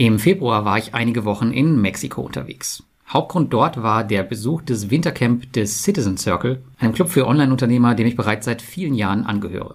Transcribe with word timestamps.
Im 0.00 0.20
Februar 0.20 0.64
war 0.64 0.78
ich 0.78 0.94
einige 0.94 1.24
Wochen 1.24 1.50
in 1.50 1.80
Mexiko 1.80 2.20
unterwegs. 2.20 2.84
Hauptgrund 3.08 3.52
dort 3.52 3.82
war 3.82 4.04
der 4.04 4.22
Besuch 4.22 4.62
des 4.62 4.90
Wintercamp 4.90 5.52
des 5.52 5.82
Citizen 5.82 6.16
Circle, 6.16 6.62
einem 6.78 6.92
Club 6.92 7.08
für 7.08 7.26
Online-Unternehmer, 7.26 7.96
dem 7.96 8.06
ich 8.06 8.14
bereits 8.14 8.44
seit 8.44 8.62
vielen 8.62 8.94
Jahren 8.94 9.24
angehöre. 9.24 9.74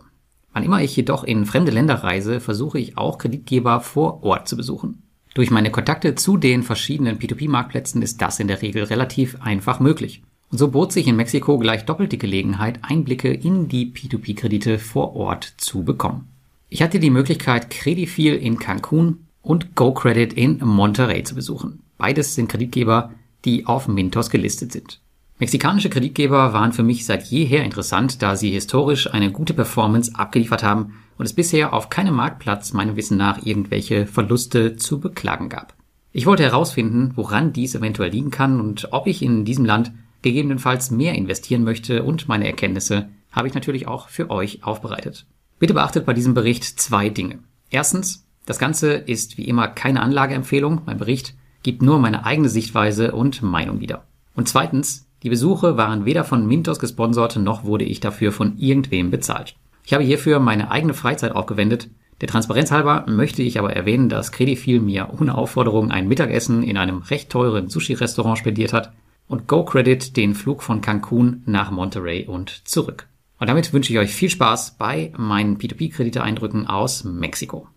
Wann 0.54 0.64
immer 0.64 0.82
ich 0.82 0.96
jedoch 0.96 1.26
in 1.26 1.46
fremde 1.46 1.74
Länder 1.74 1.96
reise, 1.96 2.40
versuche 2.40 2.80
ich 2.80 2.98
auch 2.98 3.18
Kreditgeber 3.18 3.82
vor 3.82 4.24
Ort 4.24 4.48
zu 4.48 4.56
besuchen. 4.56 5.04
Durch 5.34 5.52
meine 5.52 5.72
Kontakte 5.72 6.16
zu 6.16 6.38
den 6.38 6.64
verschiedenen 6.64 7.20
P2P-Marktplätzen 7.20 8.02
ist 8.02 8.22
das 8.22 8.40
in 8.40 8.48
der 8.48 8.62
Regel 8.62 8.86
relativ 8.86 9.42
einfach 9.42 9.82
möglich. 9.82 10.24
Und 10.52 10.58
so 10.58 10.70
bot 10.70 10.94
sich 10.94 11.06
in 11.06 11.18
Mexiko 11.18 11.58
gleich 11.58 11.84
doppelt 11.84 12.14
die 12.14 12.18
Gelegenheit, 12.18 12.80
Einblicke 12.82 13.34
in 13.34 13.68
die 13.68 13.92
P2P-Kredite 13.92 14.80
vor 14.80 15.18
Ort 15.18 15.54
zu 15.58 15.84
bekommen. 15.84 16.30
Ich 16.70 16.82
hatte 16.82 17.02
die 17.02 17.10
Möglichkeit, 17.10 17.70
Credifil 17.70 18.36
in 18.36 18.58
Cancun 18.58 19.23
und 19.44 19.76
GoCredit 19.76 20.34
in 20.34 20.58
Monterrey 20.64 21.24
zu 21.24 21.36
besuchen. 21.36 21.84
Beides 22.00 22.34
sind 22.34 22.50
Kreditgeber, 22.50 23.12
die 23.46 23.68
auf 23.68 23.88
Mintos 23.88 24.32
gelistet 24.32 24.72
sind. 24.72 25.00
Mexikanische 25.38 25.90
Kreditgeber 25.90 26.54
waren 26.54 26.74
für 26.74 26.84
mich 26.84 27.06
seit 27.06 27.26
jeher 27.26 27.64
interessant, 27.64 28.22
da 28.22 28.36
sie 28.36 28.52
historisch 28.52 29.14
eine 29.14 29.32
gute 29.32 29.54
Performance 29.54 30.14
abgeliefert 30.16 30.64
haben 30.64 30.94
und 31.18 31.26
es 31.26 31.34
bisher 31.34 31.74
auf 31.74 31.90
keinem 31.90 32.16
Marktplatz 32.16 32.74
meinem 32.74 32.96
Wissen 32.96 33.18
nach 33.18 33.46
irgendwelche 33.46 34.08
Verluste 34.08 34.78
zu 34.78 35.00
beklagen 35.00 35.50
gab. 35.50 35.74
Ich 36.12 36.26
wollte 36.26 36.44
herausfinden, 36.44 37.12
woran 37.16 37.54
dies 37.54 37.76
eventuell 37.76 38.12
liegen 38.12 38.32
kann 38.32 38.62
und 38.62 38.90
ob 38.92 39.08
ich 39.08 39.22
in 39.22 39.46
diesem 39.46 39.66
Land 39.66 39.92
gegebenenfalls 40.22 40.92
mehr 40.92 41.16
investieren 41.16 41.64
möchte 41.64 42.04
und 42.04 42.28
meine 42.28 42.48
Erkenntnisse 42.48 43.10
habe 43.32 43.48
ich 43.48 43.54
natürlich 43.54 43.88
auch 43.88 44.08
für 44.08 44.30
euch 44.30 44.64
aufbereitet. 44.64 45.26
Bitte 45.60 45.74
beachtet 45.74 46.06
bei 46.06 46.14
diesem 46.14 46.34
Bericht 46.34 46.64
zwei 46.64 47.10
Dinge. 47.10 47.40
Erstens, 47.70 48.23
das 48.46 48.60
Ganze 48.60 48.94
ist 48.94 49.38
wie 49.38 49.46
immer 49.46 49.68
keine 49.68 50.02
Anlageempfehlung. 50.02 50.82
Mein 50.86 50.98
Bericht 50.98 51.36
gibt 51.64 51.82
nur 51.82 52.00
meine 52.00 52.26
eigene 52.26 52.50
Sichtweise 52.50 53.14
und 53.14 53.42
Meinung 53.42 53.80
wieder. 53.80 54.04
Und 54.36 54.50
zweitens, 54.50 55.08
die 55.24 55.30
Besuche 55.30 55.78
waren 55.78 56.06
weder 56.06 56.26
von 56.26 56.46
Mintos 56.46 56.80
gesponsert, 56.80 57.38
noch 57.38 57.64
wurde 57.64 57.86
ich 57.86 58.02
dafür 58.02 58.34
von 58.34 58.58
irgendwem 58.58 59.10
bezahlt. 59.10 59.56
Ich 59.86 59.94
habe 59.94 60.04
hierfür 60.04 60.40
meine 60.40 60.72
eigene 60.72 60.94
Freizeit 60.94 61.34
aufgewendet. 61.34 61.90
Der 62.20 62.28
Transparenz 62.28 62.72
halber 62.72 63.06
möchte 63.08 63.42
ich 63.42 63.60
aber 63.60 63.74
erwähnen, 63.74 64.10
dass 64.10 64.32
Credifil 64.32 64.82
mir 64.82 65.10
ohne 65.18 65.36
Aufforderung 65.36 65.92
ein 65.92 66.08
Mittagessen 66.08 66.64
in 66.64 66.78
einem 66.78 67.00
recht 67.00 67.30
teuren 67.30 67.70
Sushi-Restaurant 67.70 68.38
spendiert 68.38 68.74
hat 68.74 68.92
und 69.28 69.48
GoCredit 69.48 70.16
den 70.18 70.36
Flug 70.36 70.64
von 70.64 70.82
Cancun 70.82 71.44
nach 71.46 71.72
Monterey 71.72 72.28
und 72.28 72.68
zurück. 72.68 73.08
Und 73.40 73.48
damit 73.48 73.74
wünsche 73.74 73.92
ich 73.92 74.00
euch 74.00 74.14
viel 74.14 74.30
Spaß 74.30 74.76
bei 74.78 75.12
meinen 75.18 75.58
P2P-Kredite-Eindrücken 75.58 76.68
aus 76.68 77.04
Mexiko. 77.04 77.68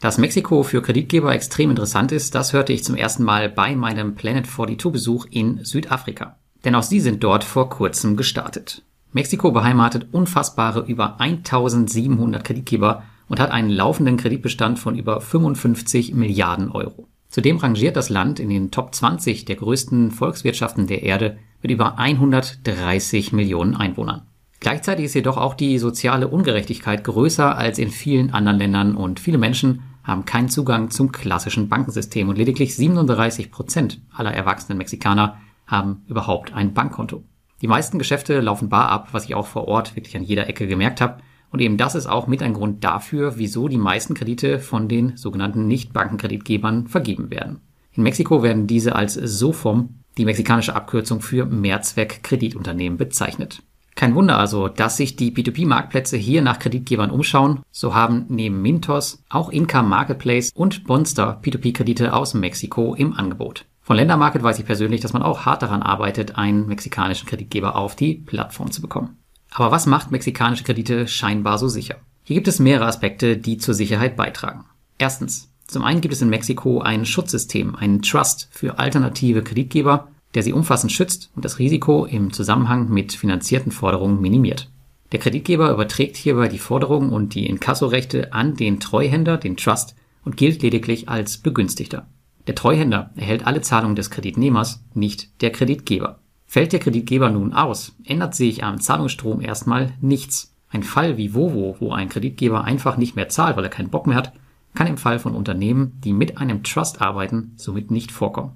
Dass 0.00 0.18
Mexiko 0.18 0.62
für 0.62 0.82
Kreditgeber 0.82 1.34
extrem 1.34 1.70
interessant 1.70 2.12
ist, 2.12 2.34
das 2.34 2.52
hörte 2.52 2.72
ich 2.72 2.84
zum 2.84 2.96
ersten 2.96 3.24
Mal 3.24 3.48
bei 3.48 3.74
meinem 3.74 4.14
Planet 4.14 4.46
42 4.46 4.92
Besuch 4.92 5.26
in 5.30 5.64
Südafrika. 5.64 6.36
Denn 6.64 6.74
auch 6.74 6.82
sie 6.82 7.00
sind 7.00 7.24
dort 7.24 7.44
vor 7.44 7.70
kurzem 7.70 8.16
gestartet. 8.16 8.82
Mexiko 9.12 9.52
beheimatet 9.52 10.08
unfassbare 10.12 10.80
über 10.80 11.18
1700 11.20 12.44
Kreditgeber 12.44 13.04
und 13.28 13.40
hat 13.40 13.50
einen 13.50 13.70
laufenden 13.70 14.18
Kreditbestand 14.18 14.78
von 14.78 14.98
über 14.98 15.22
55 15.22 16.12
Milliarden 16.14 16.70
Euro. 16.70 17.08
Zudem 17.28 17.56
rangiert 17.56 17.96
das 17.96 18.10
Land 18.10 18.38
in 18.38 18.50
den 18.50 18.70
Top 18.70 18.94
20 18.94 19.46
der 19.46 19.56
größten 19.56 20.10
Volkswirtschaften 20.10 20.86
der 20.86 21.02
Erde 21.02 21.38
mit 21.62 21.70
über 21.70 21.98
130 21.98 23.32
Millionen 23.32 23.74
Einwohnern. 23.74 24.22
Gleichzeitig 24.60 25.06
ist 25.06 25.14
jedoch 25.14 25.36
auch 25.36 25.54
die 25.54 25.78
soziale 25.78 26.28
Ungerechtigkeit 26.28 27.04
größer 27.04 27.56
als 27.56 27.78
in 27.78 27.90
vielen 27.90 28.32
anderen 28.32 28.58
Ländern 28.58 28.96
und 28.96 29.20
viele 29.20 29.38
Menschen 29.38 29.82
haben 30.02 30.24
keinen 30.24 30.48
Zugang 30.48 30.90
zum 30.90 31.12
klassischen 31.12 31.68
Bankensystem 31.68 32.28
und 32.28 32.38
lediglich 32.38 32.76
37 32.76 33.50
Prozent 33.50 34.00
aller 34.14 34.32
erwachsenen 34.32 34.78
Mexikaner 34.78 35.38
haben 35.66 36.04
überhaupt 36.08 36.54
ein 36.54 36.74
Bankkonto. 36.74 37.24
Die 37.60 37.66
meisten 37.66 37.98
Geschäfte 37.98 38.40
laufen 38.40 38.68
bar 38.68 38.88
ab, 38.88 39.08
was 39.12 39.24
ich 39.24 39.34
auch 39.34 39.46
vor 39.46 39.66
Ort 39.66 39.96
wirklich 39.96 40.16
an 40.16 40.22
jeder 40.22 40.48
Ecke 40.48 40.66
gemerkt 40.66 41.00
habe. 41.00 41.22
Und 41.50 41.60
eben 41.60 41.76
das 41.76 41.94
ist 41.94 42.06
auch 42.06 42.26
mit 42.26 42.42
ein 42.42 42.52
Grund 42.52 42.84
dafür, 42.84 43.38
wieso 43.38 43.68
die 43.68 43.78
meisten 43.78 44.14
Kredite 44.14 44.58
von 44.58 44.88
den 44.88 45.16
sogenannten 45.16 45.66
Nicht-Bankenkreditgebern 45.66 46.86
vergeben 46.86 47.30
werden. 47.30 47.60
In 47.92 48.02
Mexiko 48.02 48.42
werden 48.42 48.66
diese 48.66 48.94
als 48.94 49.14
SOFOM, 49.14 50.00
die 50.18 50.26
mexikanische 50.26 50.74
Abkürzung 50.74 51.20
für 51.20 51.46
Mehrzweck-Kreditunternehmen, 51.46 52.98
bezeichnet. 52.98 53.62
Kein 53.96 54.14
Wunder 54.14 54.38
also, 54.38 54.68
dass 54.68 54.98
sich 54.98 55.16
die 55.16 55.32
P2P-Marktplätze 55.32 56.18
hier 56.18 56.42
nach 56.42 56.58
Kreditgebern 56.58 57.10
umschauen. 57.10 57.62
So 57.72 57.94
haben 57.94 58.26
neben 58.28 58.60
Mintos 58.60 59.24
auch 59.30 59.48
Inca 59.48 59.82
Marketplace 59.82 60.50
und 60.54 60.84
Bonster 60.84 61.40
P2P-Kredite 61.42 62.12
aus 62.12 62.34
Mexiko 62.34 62.94
im 62.94 63.14
Angebot. 63.14 63.64
Von 63.80 63.96
Ländermarket 63.96 64.42
weiß 64.42 64.58
ich 64.58 64.66
persönlich, 64.66 65.00
dass 65.00 65.14
man 65.14 65.22
auch 65.22 65.46
hart 65.46 65.62
daran 65.62 65.82
arbeitet, 65.82 66.36
einen 66.36 66.66
mexikanischen 66.66 67.26
Kreditgeber 67.26 67.74
auf 67.74 67.96
die 67.96 68.14
Plattform 68.14 68.70
zu 68.70 68.82
bekommen. 68.82 69.16
Aber 69.50 69.70
was 69.70 69.86
macht 69.86 70.10
mexikanische 70.10 70.64
Kredite 70.64 71.08
scheinbar 71.08 71.56
so 71.56 71.68
sicher? 71.68 71.96
Hier 72.22 72.34
gibt 72.34 72.48
es 72.48 72.58
mehrere 72.58 72.86
Aspekte, 72.86 73.38
die 73.38 73.56
zur 73.56 73.74
Sicherheit 73.74 74.16
beitragen. 74.16 74.66
Erstens. 74.98 75.50
Zum 75.68 75.82
einen 75.82 76.00
gibt 76.00 76.14
es 76.14 76.22
in 76.22 76.28
Mexiko 76.28 76.80
ein 76.80 77.06
Schutzsystem, 77.06 77.74
einen 77.74 78.02
Trust 78.02 78.48
für 78.52 78.78
alternative 78.78 79.42
Kreditgeber, 79.42 80.08
der 80.36 80.42
sie 80.42 80.52
umfassend 80.52 80.92
schützt 80.92 81.30
und 81.34 81.46
das 81.46 81.58
Risiko 81.58 82.04
im 82.04 82.30
Zusammenhang 82.30 82.90
mit 82.90 83.14
finanzierten 83.14 83.72
Forderungen 83.72 84.20
minimiert. 84.20 84.70
Der 85.12 85.18
Kreditgeber 85.18 85.70
überträgt 85.70 86.18
hierbei 86.18 86.48
die 86.48 86.58
Forderungen 86.58 87.10
und 87.10 87.34
die 87.34 87.46
Inkassorechte 87.46 88.34
an 88.34 88.54
den 88.54 88.78
Treuhänder, 88.78 89.38
den 89.38 89.56
Trust, 89.56 89.96
und 90.26 90.36
gilt 90.36 90.60
lediglich 90.60 91.08
als 91.08 91.38
Begünstigter. 91.38 92.06
Der 92.46 92.54
Treuhänder 92.54 93.12
erhält 93.16 93.46
alle 93.46 93.62
Zahlungen 93.62 93.96
des 93.96 94.10
Kreditnehmers, 94.10 94.84
nicht 94.92 95.40
der 95.40 95.52
Kreditgeber. 95.52 96.18
Fällt 96.44 96.74
der 96.74 96.80
Kreditgeber 96.80 97.30
nun 97.30 97.54
aus, 97.54 97.96
ändert 98.04 98.34
sich 98.34 98.62
am 98.62 98.78
Zahlungsstrom 98.78 99.40
erstmal 99.40 99.94
nichts. 100.02 100.54
Ein 100.68 100.82
Fall 100.82 101.16
wie 101.16 101.32
Vovo, 101.32 101.76
wo 101.80 101.92
ein 101.92 102.10
Kreditgeber 102.10 102.62
einfach 102.62 102.98
nicht 102.98 103.16
mehr 103.16 103.30
zahlt, 103.30 103.56
weil 103.56 103.64
er 103.64 103.70
keinen 103.70 103.88
Bock 103.88 104.06
mehr 104.06 104.16
hat, 104.16 104.32
kann 104.74 104.86
im 104.86 104.98
Fall 104.98 105.18
von 105.18 105.34
Unternehmen, 105.34 105.98
die 106.04 106.12
mit 106.12 106.36
einem 106.36 106.62
Trust 106.62 107.00
arbeiten, 107.00 107.52
somit 107.56 107.90
nicht 107.90 108.12
vorkommen. 108.12 108.52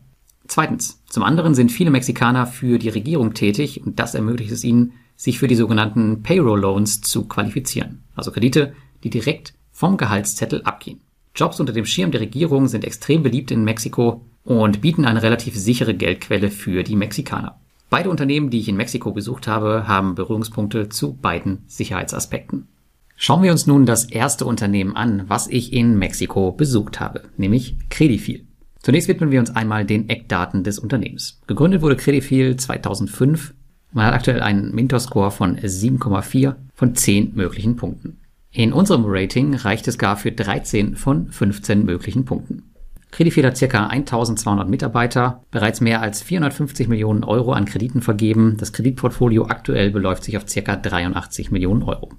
Zweitens. 0.50 1.00
Zum 1.08 1.22
anderen 1.22 1.54
sind 1.54 1.70
viele 1.70 1.92
Mexikaner 1.92 2.44
für 2.44 2.80
die 2.80 2.88
Regierung 2.88 3.34
tätig 3.34 3.86
und 3.86 4.00
das 4.00 4.16
ermöglicht 4.16 4.50
es 4.50 4.64
ihnen, 4.64 4.94
sich 5.14 5.38
für 5.38 5.46
die 5.46 5.54
sogenannten 5.54 6.24
Payroll 6.24 6.58
Loans 6.58 7.02
zu 7.02 7.28
qualifizieren. 7.28 8.02
Also 8.16 8.32
Kredite, 8.32 8.72
die 9.04 9.10
direkt 9.10 9.54
vom 9.70 9.96
Gehaltszettel 9.96 10.62
abgehen. 10.62 11.02
Jobs 11.36 11.60
unter 11.60 11.72
dem 11.72 11.86
Schirm 11.86 12.10
der 12.10 12.20
Regierung 12.20 12.66
sind 12.66 12.84
extrem 12.84 13.22
beliebt 13.22 13.52
in 13.52 13.62
Mexiko 13.62 14.26
und 14.42 14.80
bieten 14.80 15.04
eine 15.04 15.22
relativ 15.22 15.54
sichere 15.56 15.94
Geldquelle 15.94 16.50
für 16.50 16.82
die 16.82 16.96
Mexikaner. 16.96 17.60
Beide 17.88 18.10
Unternehmen, 18.10 18.50
die 18.50 18.58
ich 18.58 18.68
in 18.68 18.76
Mexiko 18.76 19.12
besucht 19.12 19.46
habe, 19.46 19.86
haben 19.86 20.16
Berührungspunkte 20.16 20.88
zu 20.88 21.14
beiden 21.14 21.62
Sicherheitsaspekten. 21.68 22.66
Schauen 23.14 23.44
wir 23.44 23.52
uns 23.52 23.68
nun 23.68 23.86
das 23.86 24.04
erste 24.04 24.46
Unternehmen 24.46 24.96
an, 24.96 25.26
was 25.28 25.46
ich 25.46 25.72
in 25.72 25.96
Mexiko 25.96 26.50
besucht 26.50 26.98
habe, 26.98 27.22
nämlich 27.36 27.76
Credifil. 27.88 28.49
Zunächst 28.82 29.08
widmen 29.08 29.30
wir 29.30 29.40
uns 29.40 29.54
einmal 29.54 29.84
den 29.84 30.08
Eckdaten 30.08 30.64
des 30.64 30.78
Unternehmens. 30.78 31.40
Gegründet 31.46 31.82
wurde 31.82 31.96
Credifil 31.96 32.56
2005. 32.56 33.54
Man 33.92 34.06
hat 34.06 34.14
aktuell 34.14 34.40
einen 34.40 34.74
Mintos-Score 34.74 35.30
von 35.30 35.56
7,4 35.58 36.54
von 36.74 36.94
10 36.94 37.34
möglichen 37.34 37.76
Punkten. 37.76 38.20
In 38.52 38.72
unserem 38.72 39.04
Rating 39.06 39.54
reicht 39.54 39.86
es 39.86 39.98
gar 39.98 40.16
für 40.16 40.32
13 40.32 40.96
von 40.96 41.30
15 41.30 41.84
möglichen 41.84 42.24
Punkten. 42.24 42.70
Credifil 43.10 43.44
hat 43.44 43.58
ca. 43.58 43.86
1200 43.88 44.68
Mitarbeiter, 44.68 45.44
bereits 45.50 45.80
mehr 45.80 46.00
als 46.00 46.22
450 46.22 46.88
Millionen 46.88 47.24
Euro 47.24 47.52
an 47.52 47.64
Krediten 47.64 48.02
vergeben. 48.02 48.56
Das 48.56 48.72
Kreditportfolio 48.72 49.46
aktuell 49.46 49.90
beläuft 49.90 50.24
sich 50.24 50.36
auf 50.36 50.46
ca. 50.46 50.76
83 50.76 51.50
Millionen 51.50 51.82
Euro. 51.82 52.10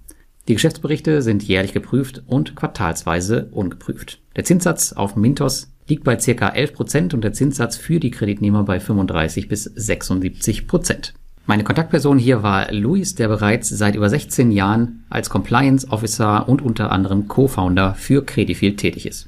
Die 0.48 0.54
Geschäftsberichte 0.54 1.22
sind 1.22 1.44
jährlich 1.44 1.74
geprüft 1.74 2.24
und 2.28 2.56
quartalsweise 2.56 3.50
ungeprüft. 3.52 4.22
Der 4.36 4.44
Zinssatz 4.44 4.92
auf 4.92 5.16
Mintos 5.16 5.72
liegt 5.92 6.06
bei 6.06 6.16
ca. 6.16 6.48
11 6.48 6.74
Prozent 6.74 7.14
und 7.14 7.22
der 7.22 7.34
Zinssatz 7.34 7.76
für 7.76 8.00
die 8.00 8.12
Kreditnehmer 8.12 8.64
bei 8.64 8.80
35 8.80 9.50
bis 9.50 9.70
76%. 9.70 10.66
Prozent. 10.66 11.14
Meine 11.46 11.66
Kontaktperson 11.66 12.18
hier 12.18 12.44
war 12.44 12.72
Luis, 12.72 13.16
der 13.16 13.28
bereits 13.28 13.68
seit 13.68 13.96
über 13.96 14.10
16 14.10 14.54
Jahren 14.54 15.04
als 15.10 15.30
Compliance 15.30 15.86
Officer 15.90 16.48
und 16.48 16.62
unter 16.62 16.94
anderem 16.94 17.28
Co-Founder 17.28 17.94
für 17.96 18.24
Credifil 18.24 18.78
tätig 18.78 19.06
ist. 19.06 19.28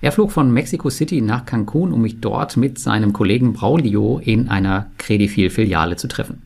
Er 0.00 0.12
flog 0.12 0.30
von 0.30 0.52
Mexico 0.52 0.88
City 0.88 1.20
nach 1.20 1.46
Cancun, 1.46 1.92
um 1.92 2.02
mich 2.02 2.20
dort 2.20 2.56
mit 2.56 2.78
seinem 2.78 3.12
Kollegen 3.12 3.52
Braulio 3.52 4.20
in 4.22 4.48
einer 4.48 4.92
Credifil-Filiale 4.98 5.96
zu 5.96 6.06
treffen. 6.06 6.42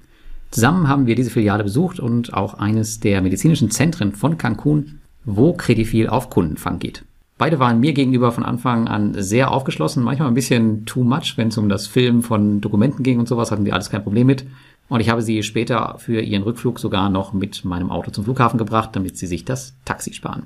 Zusammen 0.50 0.88
haben 0.88 1.06
wir 1.06 1.14
diese 1.14 1.28
Filiale 1.28 1.64
besucht 1.64 2.00
und 2.00 2.32
auch 2.32 2.54
eines 2.54 3.00
der 3.00 3.20
medizinischen 3.20 3.70
Zentren 3.70 4.12
von 4.12 4.38
Cancun, 4.38 5.00
wo 5.26 5.52
Credifil 5.52 6.08
auf 6.08 6.30
Kundenfang 6.30 6.78
geht. 6.78 7.04
Beide 7.42 7.58
waren 7.58 7.80
mir 7.80 7.92
gegenüber 7.92 8.30
von 8.30 8.44
Anfang 8.44 8.86
an 8.86 9.20
sehr 9.20 9.50
aufgeschlossen, 9.50 10.04
manchmal 10.04 10.28
ein 10.28 10.34
bisschen 10.34 10.86
too 10.86 11.02
much, 11.02 11.32
wenn 11.34 11.48
es 11.48 11.58
um 11.58 11.68
das 11.68 11.88
Filmen 11.88 12.22
von 12.22 12.60
Dokumenten 12.60 13.02
ging 13.02 13.18
und 13.18 13.26
sowas, 13.26 13.50
hatten 13.50 13.64
wir 13.64 13.74
alles 13.74 13.90
kein 13.90 14.04
Problem 14.04 14.28
mit. 14.28 14.46
Und 14.88 15.00
ich 15.00 15.08
habe 15.08 15.22
sie 15.22 15.42
später 15.42 15.96
für 15.98 16.20
ihren 16.20 16.44
Rückflug 16.44 16.78
sogar 16.78 17.10
noch 17.10 17.32
mit 17.32 17.64
meinem 17.64 17.90
Auto 17.90 18.12
zum 18.12 18.22
Flughafen 18.22 18.58
gebracht, 18.58 18.90
damit 18.92 19.18
sie 19.18 19.26
sich 19.26 19.44
das 19.44 19.74
Taxi 19.84 20.12
sparen. 20.12 20.44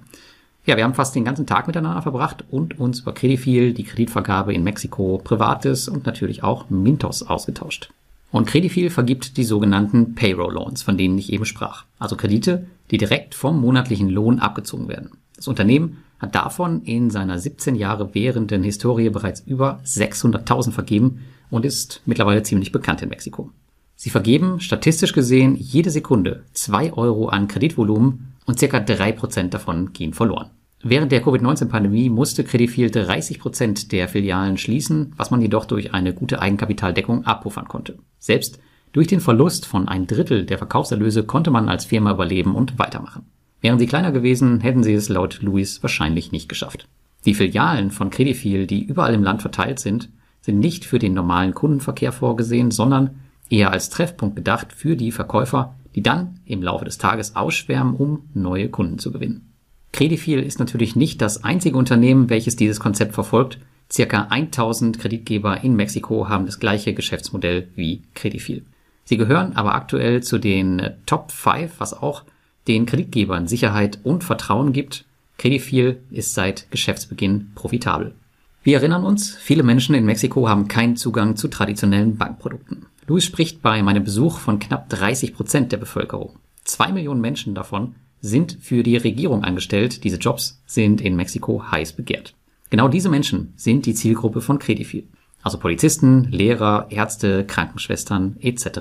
Ja, 0.65 0.79
wir 0.79 0.85
haben 0.85 0.95
fast 0.95 1.15
den 1.15 1.27
ganzen 1.27 1.45
Tag 1.45 1.67
miteinander 1.67 2.01
verbracht 2.01 2.45
und 2.51 2.81
uns 2.81 3.01
über 3.01 3.13
Credifil, 3.13 3.75
die 3.75 3.85
Kreditvergabe 3.85 4.55
in 4.55 4.65
Mexiko, 4.65 5.21
Privates 5.23 5.89
und 5.89 6.07
natürlich 6.07 6.45
auch 6.45 6.71
Mintos 6.71 7.23
ausgetauscht. 7.23 7.91
Und 8.31 8.47
Credifil 8.47 8.89
vergibt 8.89 9.37
die 9.37 9.45
sogenannten 9.45 10.15
Payroll 10.15 10.55
Loans, 10.55 10.83
von 10.83 10.97
denen 10.97 11.19
ich 11.19 11.31
eben 11.31 11.45
sprach. 11.45 11.85
Also 11.99 12.17
Kredite, 12.17 12.69
die 12.91 12.97
direkt 12.97 13.35
vom 13.35 13.61
monatlichen 13.61 14.09
Lohn 14.09 14.39
abgezogen 14.39 14.89
werden. 14.89 15.11
Das 15.37 15.47
Unternehmen 15.47 15.99
hat 16.19 16.35
davon 16.35 16.83
in 16.83 17.11
seiner 17.11 17.39
17 17.39 17.75
Jahre 17.75 18.15
währenden 18.15 18.63
Historie 18.63 19.11
bereits 19.11 19.41
über 19.41 19.81
600.000 19.85 20.73
vergeben 20.73 21.25
und 21.51 21.65
ist 21.65 22.03
mittlerweile 22.07 22.43
ziemlich 22.43 22.73
bekannt 22.73 23.03
in 23.03 23.09
Mexiko. 23.09 23.51
Sie 23.95 24.11
vergeben 24.11 24.61
statistisch 24.61 25.13
gesehen 25.13 25.57
jede 25.57 25.91
Sekunde 25.91 26.45
2 26.53 26.93
Euro 26.93 27.29
an 27.29 27.49
Kreditvolumen 27.49 28.35
und 28.45 28.59
circa 28.59 28.79
3% 28.79 29.49
davon 29.49 29.93
gehen 29.93 30.13
verloren. 30.13 30.51
Während 30.83 31.11
der 31.11 31.23
Covid-19-Pandemie 31.23 32.11
musste 32.11 32.45
Credifil 32.45 32.89
30% 32.89 33.89
der 33.89 34.09
Filialen 34.09 34.59
schließen, 34.59 35.15
was 35.17 35.31
man 35.31 35.41
jedoch 35.41 35.65
durch 35.65 35.95
eine 35.95 36.13
gute 36.13 36.41
Eigenkapitaldeckung 36.41 37.25
abpuffern 37.25 37.67
konnte. 37.67 37.99
Selbst 38.19 38.61
durch 38.93 39.07
den 39.07 39.21
Verlust 39.21 39.67
von 39.67 39.89
ein 39.89 40.07
Drittel 40.07 40.45
der 40.45 40.59
Verkaufserlöse 40.59 41.25
konnte 41.25 41.51
man 41.51 41.69
als 41.69 41.87
Firma 41.87 42.13
überleben 42.13 42.55
und 42.55 42.79
weitermachen. 42.79 43.27
Wären 43.61 43.79
sie 43.79 43.87
kleiner 43.87 44.13
gewesen, 44.13 44.61
hätten 44.61 44.83
sie 44.83 44.95
es 44.95 45.09
laut 45.09 45.41
Louis 45.43 45.83
wahrscheinlich 45.83 46.33
nicht 46.33 46.49
geschafft. 46.49 46.89
Die 47.25 47.35
Filialen 47.35 47.91
von 47.91 48.11
Credifil, 48.11 48.67
die 48.67 48.85
überall 48.85 49.15
im 49.15 49.25
Land 49.25 49.43
verteilt 49.43 49.81
sind, 49.81 50.09
sind 50.41 50.61
nicht 50.61 50.85
für 50.85 50.99
den 50.99 51.15
normalen 51.15 51.55
Kundenverkehr 51.55 52.13
vorgesehen, 52.13 52.71
sondern 52.71 53.19
eher 53.51 53.73
als 53.73 53.91
Treffpunkt 53.91 54.37
gedacht 54.37 54.73
für 54.73 54.97
die 54.97 55.11
Verkäufer, 55.11 55.75
die 55.95 56.03
dann 56.03 56.41
im 56.45 56.63
Laufe 56.63 56.85
des 56.85 56.99
Tages 56.99 57.35
ausschwärmen, 57.35 57.97
um 57.97 58.29
neue 58.35 58.69
Kunden 58.69 58.99
zu 58.99 59.11
gewinnen. 59.11 59.53
Credifil 59.93 60.41
ist 60.41 60.59
natürlich 60.59 60.95
nicht 60.95 61.23
das 61.23 61.43
einzige 61.43 61.77
Unternehmen, 61.77 62.29
welches 62.31 62.55
dieses 62.55 62.81
Konzept 62.81 63.15
verfolgt. 63.15 63.59
Circa 63.91 64.27
1000 64.29 64.99
Kreditgeber 64.99 65.65
in 65.65 65.75
Mexiko 65.75 66.29
haben 66.29 66.47
das 66.47 66.61
gleiche 66.61 66.93
Geschäftsmodell 66.93 67.69
wie 67.75 68.03
Credifil. 68.15 68.65
Sie 69.05 69.17
gehören 69.17 69.57
aber 69.57 69.75
aktuell 69.75 70.23
zu 70.23 70.39
den 70.39 70.91
Top 71.07 71.33
5, 71.33 71.75
was 71.79 71.95
auch 71.95 72.25
den 72.69 72.87
Kreditgebern 72.87 73.47
Sicherheit 73.47 73.99
und 74.03 74.25
Vertrauen 74.25 74.73
gibt. 74.73 75.05
Credifil 75.39 76.01
ist 76.11 76.35
seit 76.35 76.71
Geschäftsbeginn 76.71 77.53
profitabel. 77.55 78.15
Wir 78.63 78.79
erinnern 78.79 79.05
uns, 79.05 79.37
viele 79.37 79.63
Menschen 79.63 79.95
in 79.95 80.05
Mexiko 80.05 80.49
haben 80.49 80.67
keinen 80.67 80.97
Zugang 80.97 81.37
zu 81.37 81.49
traditionellen 81.49 82.17
Bankprodukten. 82.17 82.87
Luis 83.07 83.25
spricht 83.25 83.63
bei 83.63 83.83
meinem 83.83 84.03
Besuch 84.03 84.39
von 84.39 84.59
knapp 84.59 84.89
30 84.89 85.35
Prozent 85.35 85.71
der 85.71 85.77
Bevölkerung. 85.77 86.39
Zwei 86.65 86.91
Millionen 86.91 87.21
Menschen 87.21 87.55
davon 87.55 87.95
sind 88.21 88.59
für 88.61 88.83
die 88.83 88.97
Regierung 88.97 89.45
angestellt. 89.45 90.03
Diese 90.03 90.17
Jobs 90.17 90.61
sind 90.67 91.01
in 91.01 91.15
Mexiko 91.15 91.63
heiß 91.71 91.93
begehrt. 91.93 92.35
Genau 92.71 92.89
diese 92.89 93.09
Menschen 93.09 93.53
sind 93.55 93.87
die 93.87 93.95
Zielgruppe 93.95 94.41
von 94.41 94.59
Credifil. 94.59 95.05
Also 95.43 95.59
Polizisten, 95.59 96.25
Lehrer, 96.33 96.89
Ärzte, 96.91 97.45
Krankenschwestern 97.45 98.37
etc. 98.41 98.81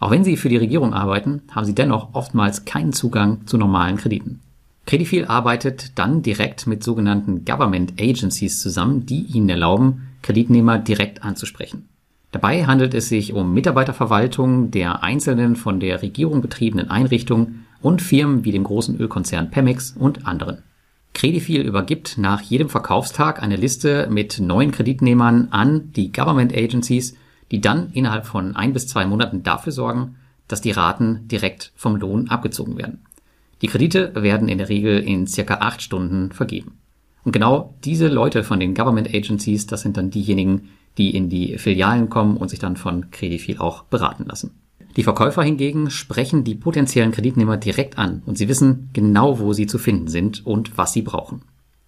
Auch 0.00 0.10
wenn 0.10 0.24
sie 0.24 0.36
für 0.36 0.48
die 0.48 0.56
Regierung 0.56 0.92
arbeiten, 0.92 1.42
haben 1.50 1.64
sie 1.64 1.74
dennoch 1.74 2.14
oftmals 2.14 2.64
keinen 2.64 2.92
Zugang 2.92 3.46
zu 3.46 3.56
normalen 3.56 3.96
Krediten. 3.96 4.40
Credifil 4.86 5.24
arbeitet 5.24 5.98
dann 5.98 6.22
direkt 6.22 6.66
mit 6.66 6.84
sogenannten 6.84 7.44
Government 7.44 7.94
Agencies 8.00 8.60
zusammen, 8.60 9.06
die 9.06 9.22
ihnen 9.22 9.48
erlauben, 9.48 10.08
Kreditnehmer 10.22 10.78
direkt 10.78 11.24
anzusprechen. 11.24 11.88
Dabei 12.32 12.66
handelt 12.66 12.94
es 12.94 13.08
sich 13.08 13.32
um 13.32 13.54
Mitarbeiterverwaltung 13.54 14.70
der 14.70 15.02
einzelnen 15.02 15.56
von 15.56 15.80
der 15.80 16.02
Regierung 16.02 16.42
betriebenen 16.42 16.90
Einrichtungen 16.90 17.64
und 17.80 18.02
Firmen 18.02 18.44
wie 18.44 18.52
dem 18.52 18.64
großen 18.64 18.98
Ölkonzern 18.98 19.50
Pemex 19.50 19.94
und 19.96 20.26
anderen. 20.26 20.62
Credifil 21.14 21.60
übergibt 21.62 22.18
nach 22.18 22.40
jedem 22.40 22.68
Verkaufstag 22.68 23.40
eine 23.40 23.56
Liste 23.56 24.08
mit 24.10 24.40
neuen 24.40 24.72
Kreditnehmern 24.72 25.48
an 25.50 25.92
die 25.92 26.10
Government 26.10 26.52
Agencies 26.52 27.14
die 27.54 27.60
dann 27.60 27.92
innerhalb 27.92 28.26
von 28.26 28.56
ein 28.56 28.72
bis 28.72 28.88
zwei 28.88 29.06
Monaten 29.06 29.44
dafür 29.44 29.70
sorgen, 29.70 30.16
dass 30.48 30.60
die 30.60 30.72
Raten 30.72 31.28
direkt 31.28 31.70
vom 31.76 31.94
Lohn 31.94 32.28
abgezogen 32.28 32.76
werden. 32.76 33.04
Die 33.62 33.68
Kredite 33.68 34.12
werden 34.16 34.48
in 34.48 34.58
der 34.58 34.68
Regel 34.68 34.98
in 34.98 35.28
circa 35.28 35.58
acht 35.58 35.80
Stunden 35.80 36.32
vergeben. 36.32 36.72
Und 37.22 37.30
genau 37.30 37.76
diese 37.84 38.08
Leute 38.08 38.42
von 38.42 38.58
den 38.58 38.74
Government 38.74 39.14
Agencies, 39.14 39.68
das 39.68 39.82
sind 39.82 39.96
dann 39.96 40.10
diejenigen, 40.10 40.70
die 40.98 41.14
in 41.14 41.28
die 41.28 41.56
Filialen 41.56 42.10
kommen 42.10 42.36
und 42.36 42.48
sich 42.48 42.58
dann 42.58 42.76
von 42.76 43.12
Credifil 43.12 43.58
auch 43.58 43.84
beraten 43.84 44.24
lassen. 44.24 44.50
Die 44.96 45.04
Verkäufer 45.04 45.44
hingegen 45.44 45.90
sprechen 45.90 46.42
die 46.42 46.56
potenziellen 46.56 47.12
Kreditnehmer 47.12 47.56
direkt 47.56 47.98
an 47.98 48.24
und 48.26 48.36
sie 48.36 48.48
wissen 48.48 48.90
genau, 48.92 49.38
wo 49.38 49.52
sie 49.52 49.68
zu 49.68 49.78
finden 49.78 50.08
sind 50.08 50.44
und 50.44 50.76
was 50.76 50.92
sie 50.92 51.02
brauchen. 51.02 51.42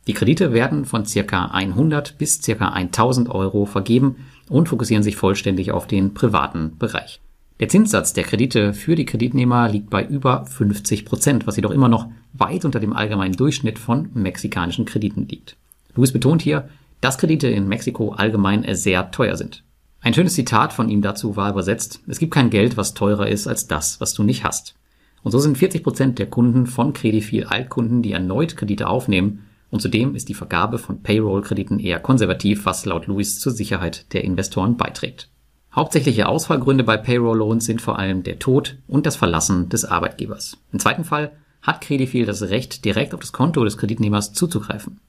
Die 0.07 0.15
Kredite 0.15 0.53
werden 0.53 0.85
von 0.85 1.07
circa 1.07 1.47
100 1.47 2.19
bis 2.19 2.41
circa 2.41 2.69
1000 2.69 3.29
Euro 3.29 3.67
vergeben 3.67 4.15
und 4.49 4.69
fokussieren 4.69 5.03
sich 5.03 5.17
vollständig 5.17 5.73
auf 5.73 5.87
den 5.87 6.15
privaten 6.15 6.77
Bereich. 6.79 7.21
Der 7.59 7.69
Zinssatz 7.69 8.13
der 8.13 8.25
Kredite 8.25 8.75
für 8.75 8.97
die 8.97 9.07
Kreditnehmer 9.07 9.69
liegt 9.69 9.89
bei 9.89 10.05
über 10.05 10.45
50 10.45 11.07
Prozent, 11.07 11.47
was 11.47 11.57
jedoch 11.57 11.71
immer 11.71 11.89
noch 11.89 12.09
weit 12.35 12.67
unter 12.67 12.81
dem 12.81 12.93
allgemeinen 12.93 13.35
Durchschnitt 13.35 13.79
von 13.79 14.11
mexikanischen 14.13 14.85
Krediten 14.85 15.27
liegt. 15.27 15.57
Luis 15.95 16.13
betont 16.13 16.43
hier, 16.43 16.69
dass 17.01 17.17
Kredite 17.17 17.49
in 17.49 17.67
Mexiko 17.67 18.11
allgemein 18.11 18.67
sehr 18.75 19.11
teuer 19.11 19.37
sind. 19.37 19.63
Ein 20.01 20.13
schönes 20.13 20.35
Zitat 20.35 20.75
von 20.75 20.91
ihm 20.91 21.01
dazu 21.01 21.37
war 21.37 21.51
übersetzt, 21.51 22.01
es 22.07 22.19
gibt 22.19 22.35
kein 22.35 22.51
Geld, 22.51 22.77
was 22.77 22.93
teurer 22.93 23.29
ist 23.29 23.47
als 23.47 23.67
das, 23.67 24.01
was 24.01 24.13
du 24.13 24.23
nicht 24.23 24.45
hast. 24.45 24.75
Und 25.23 25.33
so 25.33 25.39
sind 25.39 25.57
40 25.57 25.83
Prozent 25.83 26.19
der 26.19 26.27
Kunden 26.27 26.67
von 26.67 26.93
Credifil 26.93 27.45
Altkunden, 27.45 28.03
die 28.03 28.13
erneut 28.13 28.57
Kredite 28.57 28.87
aufnehmen 28.87 29.46
und 29.71 29.81
zudem 29.81 30.15
ist 30.15 30.29
die 30.29 30.35
Vergabe 30.35 30.79
von 30.79 31.03
Payroll-Krediten 31.03 31.79
eher 31.79 32.01
konservativ, 32.01 32.67
was 32.67 32.85
laut 32.85 33.07
Lewis 33.07 33.41
zur 33.41 33.53
Sicherheit 33.53 34.13
der 34.13 34.25
Investoren 34.25 34.77
beiträgt. 34.77 35.29
Hauptsächliche 35.75 36.29
Ausfallgründe 36.29 36.85
bei 36.85 36.97
Payroll-Loans 36.97 37.67
sind 37.67 37.83
vor 37.83 37.99
allem 37.99 38.23
der 38.23 38.39
Tod 38.39 38.77
und 38.87 39.05
das 39.05 39.17
Verlassen 39.17 39.69
des 39.69 39.85
Arbeitgebers. 39.85 40.57
Im 40.73 40.79
zweiten 40.79 41.05
Fall 41.05 41.33
hat 41.61 41.81
Credifil 41.83 42.25
das 42.25 42.43
Recht, 42.43 42.85
direkt 42.85 43.13
auf 43.13 43.21
das 43.21 43.33
Konto 43.33 43.63
des 43.65 43.77
Kreditnehmers 43.77 44.33
zuzugreifen. 44.33 45.01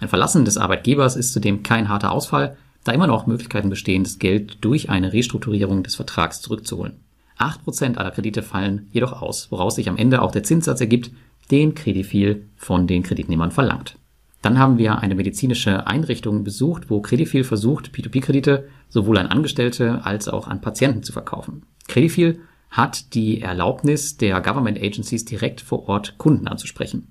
Ein 0.00 0.08
Verlassen 0.08 0.44
des 0.44 0.58
Arbeitgebers 0.58 1.14
ist 1.14 1.32
zudem 1.32 1.62
kein 1.62 1.88
harter 1.88 2.10
Ausfall, 2.10 2.56
da 2.84 2.92
immer 2.92 3.06
noch 3.06 3.26
Möglichkeiten 3.26 3.70
bestehen, 3.70 4.02
das 4.02 4.18
Geld 4.18 4.58
durch 4.62 4.90
eine 4.90 5.12
Restrukturierung 5.12 5.82
des 5.82 5.94
Vertrags 5.94 6.40
zurückzuholen. 6.40 6.94
8% 7.38 7.96
aller 7.96 8.10
Kredite 8.10 8.42
fallen 8.42 8.88
jedoch 8.92 9.20
aus, 9.20 9.50
woraus 9.50 9.74
sich 9.74 9.88
am 9.88 9.96
Ende 9.96 10.22
auch 10.22 10.30
der 10.30 10.42
Zinssatz 10.42 10.80
ergibt, 10.80 11.10
den 11.50 11.74
Credifil 11.74 12.46
von 12.56 12.86
den 12.86 13.02
Kreditnehmern 13.02 13.50
verlangt. 13.50 13.96
Dann 14.42 14.58
haben 14.58 14.78
wir 14.78 14.98
eine 14.98 15.14
medizinische 15.14 15.86
Einrichtung 15.86 16.44
besucht, 16.44 16.90
wo 16.90 17.00
Credifil 17.00 17.44
versucht, 17.44 17.90
P2P-Kredite 17.94 18.68
sowohl 18.88 19.18
an 19.18 19.26
Angestellte 19.26 20.04
als 20.04 20.28
auch 20.28 20.46
an 20.46 20.60
Patienten 20.60 21.02
zu 21.02 21.12
verkaufen. 21.12 21.62
Credifil 21.88 22.40
hat 22.70 23.14
die 23.14 23.40
Erlaubnis 23.40 24.16
der 24.16 24.40
Government 24.40 24.78
Agencies 24.78 25.24
direkt 25.24 25.60
vor 25.60 25.88
Ort 25.88 26.18
Kunden 26.18 26.46
anzusprechen. 26.48 27.08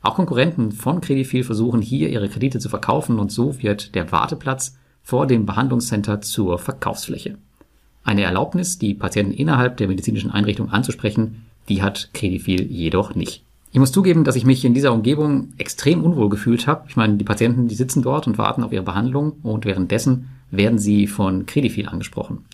Auch 0.00 0.16
Konkurrenten 0.16 0.72
von 0.72 1.00
Credifil 1.00 1.44
versuchen 1.44 1.80
hier 1.80 2.08
ihre 2.08 2.28
Kredite 2.28 2.58
zu 2.58 2.68
verkaufen 2.68 3.18
und 3.18 3.30
so 3.30 3.62
wird 3.62 3.94
der 3.94 4.10
Warteplatz 4.10 4.76
vor 5.02 5.26
dem 5.26 5.46
Behandlungscenter 5.46 6.20
zur 6.20 6.58
Verkaufsfläche. 6.58 7.38
Eine 8.04 8.22
Erlaubnis, 8.22 8.78
die 8.78 8.94
Patienten 8.94 9.32
innerhalb 9.32 9.76
der 9.76 9.86
medizinischen 9.86 10.30
Einrichtung 10.30 10.70
anzusprechen, 10.70 11.46
die 11.68 11.82
hat 11.82 12.10
Credifil 12.14 12.62
jedoch 12.62 13.14
nicht. 13.14 13.44
Ich 13.74 13.78
muss 13.78 13.90
zugeben, 13.90 14.22
dass 14.22 14.36
ich 14.36 14.44
mich 14.44 14.66
in 14.66 14.74
dieser 14.74 14.92
Umgebung 14.92 15.54
extrem 15.56 16.04
unwohl 16.04 16.28
gefühlt 16.28 16.66
habe. 16.66 16.84
Ich 16.88 16.96
meine, 16.96 17.16
die 17.16 17.24
Patienten, 17.24 17.68
die 17.68 17.74
sitzen 17.74 18.02
dort 18.02 18.26
und 18.26 18.36
warten 18.36 18.62
auf 18.62 18.72
ihre 18.72 18.82
Behandlung 18.82 19.32
und 19.42 19.64
währenddessen 19.64 20.28
werden 20.50 20.78
sie 20.78 21.06
von 21.06 21.46
Credifil 21.46 21.88
angesprochen. 21.88 22.44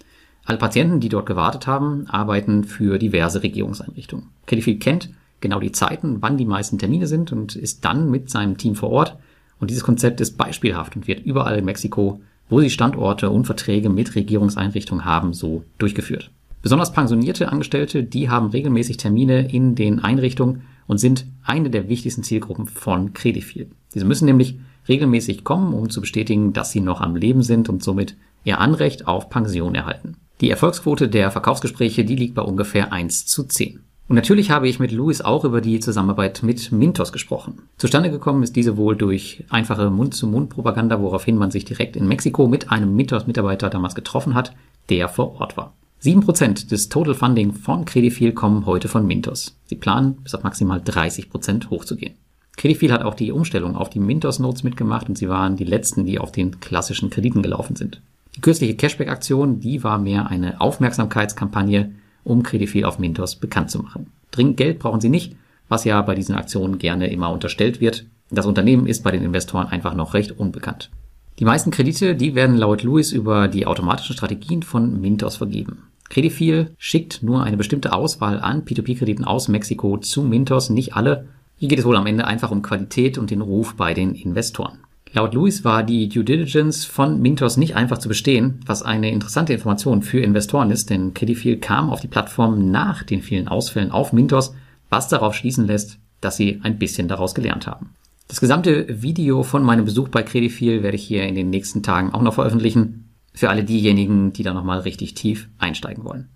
Alle 0.45 0.59
Patienten, 0.59 1.01
die 1.01 1.09
dort 1.09 1.27
gewartet 1.27 1.67
haben, 1.67 2.07
arbeiten 2.07 2.63
für 2.63 3.01
diverse 3.01 3.43
Regierungseinrichtungen. 3.43 4.27
Credifil 4.47 4.79
kennt 4.79 5.11
genau 5.41 5.59
die 5.59 5.73
Zeiten, 5.73 6.19
wann 6.21 6.37
die 6.37 6.45
meisten 6.45 6.79
Termine 6.79 7.09
sind 7.09 7.33
und 7.33 7.57
ist 7.57 7.85
dann 7.85 8.13
mit 8.13 8.31
seinem 8.31 8.57
Team 8.57 8.77
vor 8.77 8.91
Ort. 8.91 9.17
Und 9.59 9.71
dieses 9.71 9.83
Konzept 9.83 10.21
ist 10.21 10.39
beispielhaft 10.39 10.95
und 10.95 11.09
wird 11.09 11.27
überall 11.27 11.59
in 11.59 11.65
Mexiko, 11.65 12.21
wo 12.49 12.61
sie 12.61 12.71
Standorte 12.71 13.31
und 13.31 13.45
Verträge 13.45 13.89
mit 13.89 14.15
Regierungseinrichtungen 14.15 15.05
haben, 15.05 15.35
so 15.35 15.65
durchgeführt. 15.79 16.31
Besonders 16.63 16.93
pensionierte 16.93 17.51
Angestellte, 17.51 18.05
die 18.05 18.31
haben 18.31 18.51
regelmäßig 18.51 18.99
Termine 18.99 19.53
in 19.53 19.75
den 19.75 19.99
Einrichtungen 19.99 20.63
und 20.89 20.99
sind 20.99 21.27
eine 21.45 21.71
der 21.71 21.89
wichtigsten 21.89 22.25
Zielgruppen 22.25 22.67
von 22.67 23.13
Credifil. 23.13 23.71
Diese 23.95 24.05
müssen 24.05 24.25
nämlich 24.25 24.59
regelmäßig 24.89 25.45
kommen, 25.45 25.73
um 25.75 25.91
zu 25.91 26.01
bestätigen, 26.01 26.53
dass 26.53 26.73
sie 26.73 26.81
noch 26.81 27.01
am 27.01 27.15
Leben 27.15 27.43
sind 27.43 27.69
und 27.69 27.85
somit 27.85 28.17
ihr 28.43 28.59
Anrecht 28.59 29.07
auf 29.07 29.29
Pension 29.29 29.77
erhalten. 29.77 30.17
Die 30.41 30.51
Erfolgsquote 30.51 31.09
der 31.09 31.31
Verkaufsgespräche, 31.31 32.05
die 32.05 32.17
liegt 32.17 32.35
bei 32.35 32.43
ungefähr 32.43 32.93
1 32.93 33.27
zu 33.27 33.45
10. 33.45 33.81
Und 34.09 34.17
natürlich 34.17 34.51
habe 34.51 34.69
ich 34.69 34.79
mit 34.79 34.91
Louis 34.91 35.21
auch 35.21 35.45
über 35.45 35.61
die 35.61 35.81
Zusammenarbeit 35.81 36.43
mit 36.43 36.73
Mintos 36.73 37.13
gesprochen. 37.13 37.59
Zustande 37.77 38.11
gekommen 38.11 38.43
ist 38.43 38.57
diese 38.57 38.79
wohl 38.79 38.97
durch 38.97 39.45
einfache 39.51 39.91
Mund-zu-Mund-Propaganda, 39.91 41.03
woraufhin 41.03 41.37
man 41.37 41.51
sich 41.51 41.67
direkt 41.67 41.95
in 41.95 42.09
Mexiko 42.09 42.49
mit 42.49 42.71
einem 42.71 42.97
Mintos-Mitarbeiter 42.97 43.69
damals 43.69 43.95
getroffen 43.95 44.35
hat, 44.35 44.55
der 44.89 45.09
vor 45.09 45.39
Ort 45.39 45.59
war. 45.59 45.75
7% 46.03 46.69
des 46.69 46.89
Total 46.89 47.15
Funding 47.15 47.53
von 47.53 47.85
Credifil 47.85 48.33
kommen 48.33 48.67
heute 48.67 48.87
von 48.87 49.05
Mintos. 49.05 49.57
Sie 49.67 49.75
planen, 49.75 50.15
bis 50.23 50.35
auf 50.35 50.45
maximal 50.45 50.79
30% 50.79 51.71
hochzugehen. 51.71 52.15
Credifil 52.57 52.93
hat 52.93 53.03
auch 53.03 53.15
die 53.15 53.33
Umstellung 53.33 53.75
auf 53.75 53.91
die 53.91 53.99
Mintos 53.99 54.39
Notes 54.39 54.63
mitgemacht 54.63 55.09
und 55.09 55.19
sie 55.19 55.29
waren 55.29 55.57
die 55.57 55.65
letzten, 55.65 56.07
die 56.07 56.21
auf 56.21 56.31
den 56.31 56.61
klassischen 56.61 57.11
Krediten 57.11 57.43
gelaufen 57.43 57.75
sind. 57.75 58.01
Die 58.37 58.41
kürzliche 58.41 58.77
Cashback-Aktion, 58.77 59.59
die 59.59 59.83
war 59.83 59.99
mehr 59.99 60.29
eine 60.29 60.61
Aufmerksamkeitskampagne, 60.61 61.93
um 62.23 62.45
Credifil 62.45 62.85
auf 62.85 63.01
Mintos 63.01 63.35
bekannt 63.35 63.73
zu 63.73 63.81
machen. 63.81 64.13
Dringend 64.31 64.57
Geld 64.57 64.79
brauchen 64.79 65.01
sie 65.01 65.09
nicht, 65.09 65.35
was 65.69 65.85
ja 65.85 66.01
bei 66.03 66.15
diesen 66.15 66.37
Aktionen 66.37 66.79
gerne 66.79 67.11
immer 67.11 67.31
unterstellt 67.31 67.81
wird. 67.81 68.07
Das 68.31 68.47
Unternehmen 68.47 68.87
ist 68.87 69.03
bei 69.03 69.11
den 69.11 69.25
Investoren 69.25 69.67
einfach 69.67 69.95
noch 69.95 70.15
recht 70.15 70.39
unbekannt. 70.39 70.91
Die 71.39 71.45
meisten 71.45 71.71
Kredite, 71.71 72.17
die 72.17 72.35
werden 72.35 72.57
laut 72.57 72.83
Lewis 72.83 73.13
über 73.13 73.47
die 73.47 73.67
automatischen 73.67 74.15
Strategien 74.17 74.65
von 74.65 75.01
Mintos 75.01 75.37
vergeben. 75.37 75.85
Credifil 76.09 76.75
schickt 76.79 77.23
nur 77.23 77.45
eine 77.45 77.57
bestimmte 77.57 77.93
Auswahl 77.93 78.41
an 78.41 78.65
P2P-Krediten 78.65 79.25
aus 79.25 79.47
Mexiko 79.47 79.99
zu 79.99 80.23
Mintos, 80.23 80.69
nicht 80.69 80.95
alle, 80.95 81.29
hier 81.57 81.69
geht 81.69 81.79
es 81.79 81.85
wohl 81.85 81.97
am 81.97 82.07
Ende 82.07 82.27
einfach 82.27 82.51
um 82.51 82.63
Qualität 82.63 83.19
und 83.19 83.31
den 83.31 83.41
Ruf 83.41 83.75
bei 83.77 83.95
den 83.95 84.15
Investoren. 84.15 84.79
Laut 85.13 85.33
Lewis 85.33 85.65
war 85.65 85.85
die 85.85 86.09
Due 86.09 86.25
Diligence 86.25 86.85
von 86.85 87.21
Mintos 87.21 87.57
nicht 87.57 87.77
einfach 87.77 87.99
zu 87.99 88.09
bestehen, 88.09 88.61
was 88.67 88.83
eine 88.83 89.11
interessante 89.11 89.53
Information 89.53 90.03
für 90.03 90.21
Investoren 90.21 90.71
ist, 90.71 90.91
denn 90.91 91.15
Credifil 91.15 91.59
kam 91.59 91.91
auf 91.91 92.01
die 92.01 92.09
Plattform 92.09 92.71
nach 92.71 93.05
den 93.05 93.23
vielen 93.23 93.49
Ausfällen 93.49 93.93
auf 93.93 94.13
Mintos, 94.13 94.55
was 94.91 95.09
darauf 95.09 95.35
schließen 95.35 95.67
lässt, 95.67 95.99
dass 96.21 96.37
sie 96.37 96.61
ein 96.63 96.79
bisschen 96.79 97.07
daraus 97.07 97.35
gelernt 97.35 97.67
haben. 97.67 97.91
Das 98.29 98.41
gesamte 98.41 99.03
Video 99.03 99.43
von 99.43 99.63
meinem 99.63 99.87
Besuch 99.87 100.09
bei 100.11 100.23
Credifil 100.23 100.83
werde 100.83 100.97
ich 100.97 101.05
hier 101.05 101.27
in 101.27 101.35
den 101.35 101.49
nächsten 101.49 101.83
Tagen 101.83 102.13
auch 102.13 102.21
noch 102.21 102.35
veröffentlichen, 102.35 103.15
für 103.33 103.49
alle 103.49 103.65
diejenigen, 103.65 104.35
die 104.35 104.43
da 104.43 104.53
nochmal 104.53 104.81
richtig 104.81 105.15
tief 105.15 105.49
einsteigen 105.57 106.05
wollen. 106.05 106.29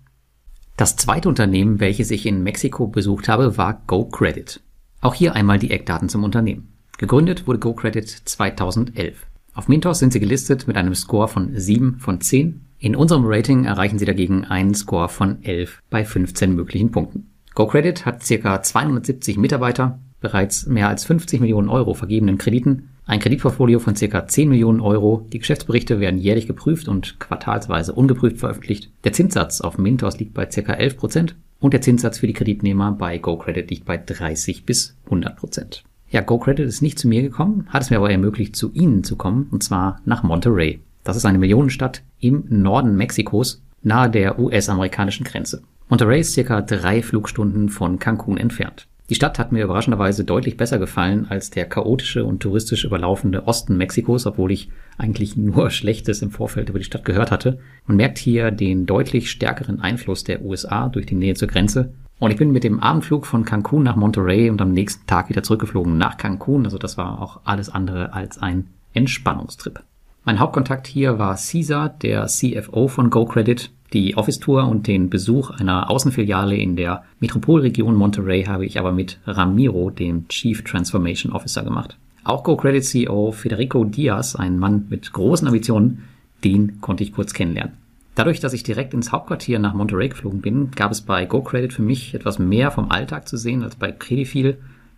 Das 0.75 0.95
zweite 0.95 1.29
Unternehmen, 1.29 1.79
welches 1.79 2.09
ich 2.09 2.25
in 2.25 2.41
Mexiko 2.41 2.87
besucht 2.87 3.29
habe, 3.29 3.57
war 3.57 3.83
GoCredit. 3.85 4.59
Auch 5.01 5.13
hier 5.13 5.35
einmal 5.35 5.59
die 5.59 5.69
Eckdaten 5.69 6.09
zum 6.09 6.23
Unternehmen. 6.23 6.73
Gegründet 6.97 7.45
wurde 7.45 7.59
GoCredit 7.59 8.09
2011. 8.09 9.27
Auf 9.53 9.67
Mintos 9.67 9.99
sind 9.99 10.13
sie 10.13 10.19
gelistet 10.19 10.67
mit 10.67 10.77
einem 10.77 10.95
Score 10.95 11.27
von 11.27 11.51
7 11.53 11.99
von 11.99 12.19
10. 12.21 12.65
In 12.79 12.95
unserem 12.95 13.25
Rating 13.25 13.65
erreichen 13.65 13.99
sie 13.99 14.05
dagegen 14.05 14.45
einen 14.45 14.73
Score 14.73 15.09
von 15.09 15.43
11 15.43 15.83
bei 15.91 16.03
15 16.03 16.55
möglichen 16.55 16.89
Punkten. 16.89 17.29
GoCredit 17.53 18.07
hat 18.07 18.27
ca. 18.27 18.63
270 18.63 19.37
Mitarbeiter, 19.37 19.99
bereits 20.23 20.65
mehr 20.65 20.87
als 20.87 21.05
50 21.05 21.41
Millionen 21.41 21.69
Euro 21.69 21.93
vergebenen 21.93 22.39
Krediten, 22.39 22.89
ein 23.05 23.19
Kreditportfolio 23.19 23.79
von 23.79 23.93
ca. 23.93 24.25
10 24.25 24.49
Millionen 24.49 24.79
Euro, 24.79 25.27
die 25.31 25.39
Geschäftsberichte 25.39 25.99
werden 25.99 26.17
jährlich 26.17 26.47
geprüft 26.47 26.87
und 26.87 27.19
quartalsweise 27.19 27.93
ungeprüft 27.93 28.37
veröffentlicht, 28.37 28.89
der 29.03 29.13
Zinssatz 29.13 29.61
auf 29.61 29.77
Mintos 29.77 30.17
liegt 30.17 30.33
bei 30.33 30.45
ca. 30.45 30.73
11 30.73 30.97
Prozent 30.97 31.35
und 31.59 31.73
der 31.73 31.81
Zinssatz 31.81 32.19
für 32.19 32.27
die 32.27 32.33
Kreditnehmer 32.33 32.93
bei 32.93 33.17
GoCredit 33.17 33.69
liegt 33.69 33.85
bei 33.85 33.97
30 33.97 34.65
bis 34.65 34.95
100 35.05 35.35
Prozent. 35.35 35.83
Ja, 36.09 36.21
GoCredit 36.21 36.67
ist 36.67 36.81
nicht 36.81 36.97
zu 36.97 37.09
mir 37.09 37.21
gekommen, 37.21 37.67
hat 37.69 37.81
es 37.81 37.89
mir 37.89 37.97
aber 37.97 38.09
ermöglicht, 38.09 38.55
zu 38.55 38.71
Ihnen 38.71 39.03
zu 39.03 39.17
kommen, 39.17 39.47
und 39.51 39.63
zwar 39.63 39.99
nach 40.05 40.23
Monterey. 40.23 40.79
Das 41.03 41.17
ist 41.17 41.25
eine 41.25 41.39
Millionenstadt 41.39 42.01
im 42.19 42.45
Norden 42.47 42.95
Mexikos, 42.95 43.61
nahe 43.81 44.09
der 44.09 44.39
US-amerikanischen 44.39 45.25
Grenze. 45.25 45.63
Monterey 45.89 46.21
ist 46.21 46.33
circa 46.33 46.61
drei 46.61 47.01
Flugstunden 47.01 47.67
von 47.67 47.99
Cancun 47.99 48.37
entfernt. 48.37 48.87
Die 49.09 49.15
Stadt 49.15 49.37
hat 49.37 49.51
mir 49.51 49.65
überraschenderweise 49.65 50.23
deutlich 50.23 50.55
besser 50.55 50.79
gefallen 50.79 51.27
als 51.29 51.49
der 51.49 51.65
chaotische 51.65 52.23
und 52.23 52.39
touristisch 52.39 52.85
überlaufende 52.85 53.47
Osten 53.47 53.75
Mexikos, 53.75 54.25
obwohl 54.25 54.51
ich 54.51 54.69
eigentlich 54.97 55.35
nur 55.35 55.69
Schlechtes 55.71 56.21
im 56.21 56.31
Vorfeld 56.31 56.69
über 56.69 56.79
die 56.79 56.85
Stadt 56.85 57.03
gehört 57.03 57.29
hatte. 57.29 57.59
Man 57.85 57.97
merkt 57.97 58.17
hier 58.17 58.49
den 58.51 58.85
deutlich 58.85 59.29
stärkeren 59.29 59.81
Einfluss 59.81 60.23
der 60.23 60.41
USA 60.41 60.87
durch 60.87 61.05
die 61.05 61.15
Nähe 61.15 61.35
zur 61.35 61.49
Grenze. 61.49 61.93
Und 62.19 62.31
ich 62.31 62.37
bin 62.37 62.51
mit 62.51 62.63
dem 62.63 62.79
Abendflug 62.79 63.25
von 63.25 63.43
Cancun 63.43 63.83
nach 63.83 63.97
Monterey 63.97 64.49
und 64.49 64.61
am 64.61 64.71
nächsten 64.71 65.05
Tag 65.05 65.27
wieder 65.27 65.43
zurückgeflogen 65.43 65.97
nach 65.97 66.15
Cancun. 66.15 66.63
Also 66.63 66.77
das 66.77 66.97
war 66.97 67.21
auch 67.21 67.41
alles 67.43 67.67
andere 67.67 68.13
als 68.13 68.37
ein 68.37 68.69
Entspannungstrip. 68.93 69.83
Mein 70.23 70.39
Hauptkontakt 70.39 70.87
hier 70.87 71.19
war 71.19 71.35
Caesar, 71.35 71.89
der 71.89 72.27
CFO 72.27 72.87
von 72.87 73.09
GoCredit. 73.09 73.71
Die 73.93 74.17
Office-Tour 74.17 74.67
und 74.67 74.87
den 74.87 75.11
Besuch 75.11 75.51
einer 75.51 75.91
Außenfiliale 75.91 76.57
in 76.57 76.75
der 76.75 77.03
Metropolregion 77.19 77.93
Monterey 77.93 78.43
habe 78.45 78.65
ich 78.65 78.79
aber 78.79 78.91
mit 78.91 79.19
Ramiro, 79.27 79.91
dem 79.91 80.27
Chief 80.29 80.63
Transformation 80.63 81.31
Officer, 81.31 81.61
gemacht. 81.61 81.95
Auch 82.23 82.43
GoCredit 82.43 82.83
CEO 82.83 83.31
Federico 83.31 83.83
Diaz, 83.83 84.35
ein 84.35 84.57
Mann 84.57 84.87
mit 84.89 85.13
großen 85.13 85.47
Ambitionen, 85.47 86.05
den 86.43 86.81
konnte 86.81 87.03
ich 87.03 87.13
kurz 87.13 87.33
kennenlernen. 87.33 87.73
Dadurch, 88.15 88.39
dass 88.39 88.53
ich 88.53 88.63
direkt 88.63 88.95
ins 88.95 89.11
Hauptquartier 89.11 89.59
nach 89.59 89.75
Monterey 89.75 90.09
geflogen 90.09 90.41
bin, 90.41 90.71
gab 90.71 90.91
es 90.91 91.01
bei 91.01 91.25
GoCredit 91.25 91.71
für 91.71 91.83
mich 91.83 92.15
etwas 92.15 92.39
mehr 92.39 92.71
vom 92.71 92.89
Alltag 92.89 93.27
zu 93.27 93.37
sehen 93.37 93.61
als 93.63 93.75
bei 93.75 93.91
Credifil. 93.91 94.57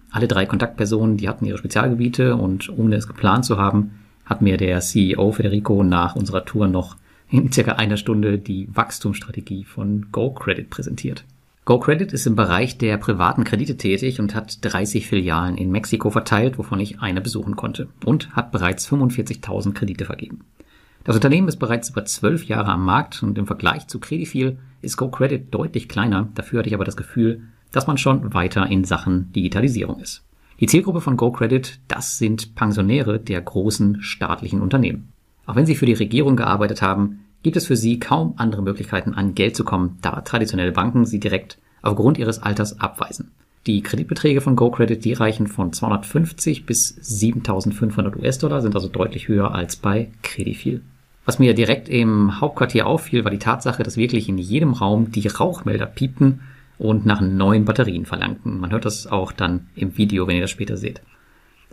Alle 0.10 0.30
drei 0.30 0.46
Kontaktpersonen, 0.46 1.18
die 1.18 1.28
hatten 1.28 1.46
ihre 1.46 1.58
Spezialgebiete 1.58 2.38
und 2.38 2.70
ohne 2.70 2.96
es 2.96 3.08
geplant 3.08 3.44
zu 3.44 3.58
haben, 3.58 3.92
hat 4.24 4.42
mir 4.42 4.56
der 4.56 4.80
CEO 4.80 5.34
Federico 5.34 5.84
nach 5.84 6.16
unserer 6.16 6.46
Tour 6.46 6.68
noch 6.70 6.96
in 7.30 7.52
circa 7.52 7.74
einer 7.74 7.98
Stunde 7.98 8.38
die 8.38 8.68
Wachstumsstrategie 8.74 9.64
von 9.64 10.08
GoCredit 10.12 10.70
präsentiert. 10.70 11.26
GoCredit 11.66 12.14
ist 12.14 12.28
im 12.28 12.36
Bereich 12.36 12.78
der 12.78 12.98
privaten 12.98 13.44
Kredite 13.44 13.76
tätig 13.76 14.20
und 14.20 14.36
hat 14.36 14.64
30 14.64 15.08
Filialen 15.08 15.58
in 15.58 15.72
Mexiko 15.72 16.12
verteilt, 16.12 16.60
wovon 16.60 16.80
ich 16.80 17.00
eine 17.00 17.22
besuchen 17.22 17.56
konnte 17.56 17.88
und 18.06 18.36
hat 18.36 18.52
bereits 18.52 18.88
45.000 18.88 19.74
Kredite 19.74 20.06
vergeben. 20.06 20.42
Das 21.06 21.16
Unternehmen 21.16 21.48
ist 21.48 21.58
bereits 21.58 21.90
über 21.90 22.06
zwölf 22.06 22.46
Jahre 22.46 22.72
am 22.72 22.86
Markt 22.86 23.24
und 23.24 23.38
im 23.38 23.48
Vergleich 23.48 23.88
zu 23.88 24.00
Credifil 24.00 24.60
ist 24.82 24.98
GoCredit 24.98 25.54
deutlich 25.54 25.90
kleiner. 25.90 26.30
Dafür 26.36 26.60
hatte 26.60 26.70
ich 26.70 26.76
aber 26.76 26.86
das 26.86 26.98
Gefühl, 26.98 27.42
dass 27.72 27.88
man 27.88 27.98
schon 27.98 28.34
weiter 28.34 28.68
in 28.68 28.84
Sachen 28.84 29.32
Digitalisierung 29.34 30.00
ist. 30.00 30.24
Die 30.60 30.68
Zielgruppe 30.68 31.02
von 31.02 31.18
GoCredit, 31.18 31.80
das 31.88 32.18
sind 32.18 32.56
Pensionäre 32.56 33.20
der 33.20 33.42
großen 33.42 34.02
staatlichen 34.02 34.62
Unternehmen. 34.62 35.12
Auch 35.46 35.56
wenn 35.56 35.66
sie 35.66 35.76
für 35.76 35.86
die 35.86 35.94
Regierung 35.94 36.36
gearbeitet 36.36 36.82
haben, 36.82 37.26
gibt 37.44 37.58
es 37.58 37.68
für 37.68 37.76
sie 37.76 38.00
kaum 38.00 38.34
andere 38.38 38.64
Möglichkeiten, 38.64 39.14
an 39.14 39.36
Geld 39.36 39.56
zu 39.56 39.64
kommen, 39.64 39.98
da 40.02 40.22
traditionelle 40.22 40.72
Banken 40.72 41.06
sie 41.06 41.20
direkt 41.20 41.60
aufgrund 41.82 42.18
ihres 42.18 42.42
Alters 42.42 42.80
abweisen. 42.80 43.32
Die 43.68 43.82
Kreditbeträge 43.82 44.42
von 44.42 44.56
GoCredit, 44.56 45.04
die 45.04 45.14
reichen 45.14 45.48
von 45.48 45.74
250 45.74 46.66
bis 46.66 46.90
7500 47.02 48.16
US-Dollar, 48.16 48.62
sind 48.62 48.76
also 48.76 48.88
deutlich 48.88 49.28
höher 49.28 49.54
als 49.54 49.76
bei 49.76 50.10
Credifil. 50.22 50.82
Was 51.26 51.40
mir 51.40 51.56
direkt 51.56 51.90
im 51.90 52.40
Hauptquartier 52.40 52.86
auffiel, 52.86 53.24
war 53.24 53.32
die 53.32 53.40
Tatsache, 53.40 53.82
dass 53.82 53.98
wirklich 53.98 54.30
in 54.30 54.38
jedem 54.38 54.74
Raum 54.74 55.12
die 55.12 55.28
Rauchmelder 55.28 55.88
piepten 55.88 56.42
und 56.78 57.08
nach 57.08 57.22
neuen 57.22 57.66
Batterien 57.66 58.06
verlangten. 58.06 58.60
Man 58.60 58.72
hört 58.72 58.86
das 58.86 59.08
auch 59.08 59.32
dann 59.32 59.68
im 59.76 59.98
Video, 59.98 60.28
wenn 60.28 60.36
ihr 60.36 60.42
das 60.42 60.52
später 60.52 60.78
seht. 60.78 61.02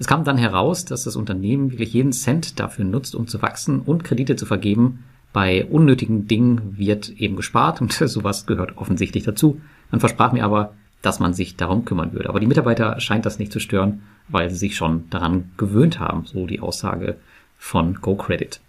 Es 0.02 0.08
kam 0.08 0.24
dann 0.24 0.36
heraus, 0.36 0.84
dass 0.84 1.04
das 1.04 1.14
Unternehmen 1.14 1.70
wirklich 1.70 1.92
jeden 1.92 2.10
Cent 2.10 2.58
dafür 2.58 2.84
nutzt, 2.84 3.14
um 3.14 3.28
zu 3.28 3.40
wachsen 3.40 3.82
und 3.82 4.02
Kredite 4.02 4.34
zu 4.34 4.46
vergeben. 4.46 5.04
Bei 5.32 5.64
unnötigen 5.64 6.26
Dingen 6.26 6.76
wird 6.76 7.08
eben 7.10 7.36
gespart 7.36 7.80
und 7.80 7.92
sowas 8.08 8.44
gehört 8.46 8.78
offensichtlich 8.78 9.22
dazu. 9.22 9.60
Man 9.92 10.00
versprach 10.00 10.32
mir 10.32 10.44
aber, 10.44 10.74
dass 11.02 11.20
man 11.20 11.34
sich 11.34 11.54
darum 11.54 11.84
kümmern 11.84 12.14
würde. 12.14 12.30
Aber 12.30 12.40
die 12.40 12.48
Mitarbeiter 12.48 12.98
scheint 12.98 13.24
das 13.26 13.38
nicht 13.38 13.52
zu 13.52 13.60
stören, 13.60 14.02
weil 14.26 14.50
sie 14.50 14.56
sich 14.56 14.74
schon 14.74 15.08
daran 15.08 15.52
gewöhnt 15.56 16.00
haben, 16.00 16.24
so 16.24 16.48
die 16.48 16.58
Aussage 16.58 17.18
von 17.56 17.94
GoCredit. 18.00 18.60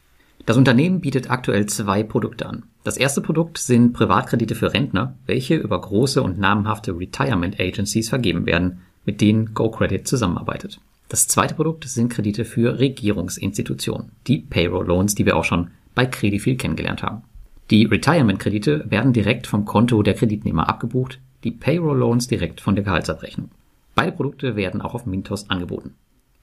Das 0.45 0.55
Unternehmen 0.55 1.01
bietet 1.01 1.31
aktuell 1.31 1.65
zwei 1.65 2.03
Produkte 2.03 2.45
an. 2.45 2.61
Das 2.83 2.95
erste 2.95 3.21
Produkt 3.21 3.57
sind 3.57 3.93
Privatkredite 3.93 4.53
für 4.53 4.71
Rentner, 4.71 5.15
welche 5.25 5.55
über 5.55 5.81
große 5.81 6.21
und 6.21 6.37
namhafte 6.37 6.95
Retirement 6.95 7.59
Agencies 7.59 8.09
vergeben 8.09 8.45
werden, 8.45 8.81
mit 9.03 9.19
denen 9.19 9.55
GoCredit 9.55 10.07
zusammenarbeitet. 10.07 10.79
Das 11.13 11.27
zweite 11.27 11.53
Produkt 11.53 11.87
sind 11.87 12.09
Kredite 12.09 12.43
für 12.43 12.79
Regierungsinstitutionen, 12.79 14.13
die 14.25 14.39
Payroll 14.39 14.87
Loans, 14.87 15.13
die 15.13 15.27
wir 15.27 15.37
auch 15.37 15.43
schon 15.43 15.69
bei 15.93 16.07
Credifil 16.07 16.57
kennengelernt 16.57 17.03
haben. 17.03 17.21
Die 17.69 17.85
Retirement-Kredite 17.85 18.89
werden 18.89 19.13
direkt 19.13 19.45
vom 19.45 19.63
Konto 19.63 20.01
der 20.01 20.15
Kreditnehmer 20.15 20.67
abgebucht, 20.67 21.19
die 21.43 21.51
Payroll 21.51 21.99
Loans 21.99 22.27
direkt 22.27 22.61
von 22.61 22.73
der 22.73 22.83
Gehaltsabrechnung. 22.83 23.51
Beide 23.93 24.11
Produkte 24.11 24.55
werden 24.55 24.81
auch 24.81 24.95
auf 24.95 25.05
Mintos 25.05 25.51
angeboten. 25.51 25.93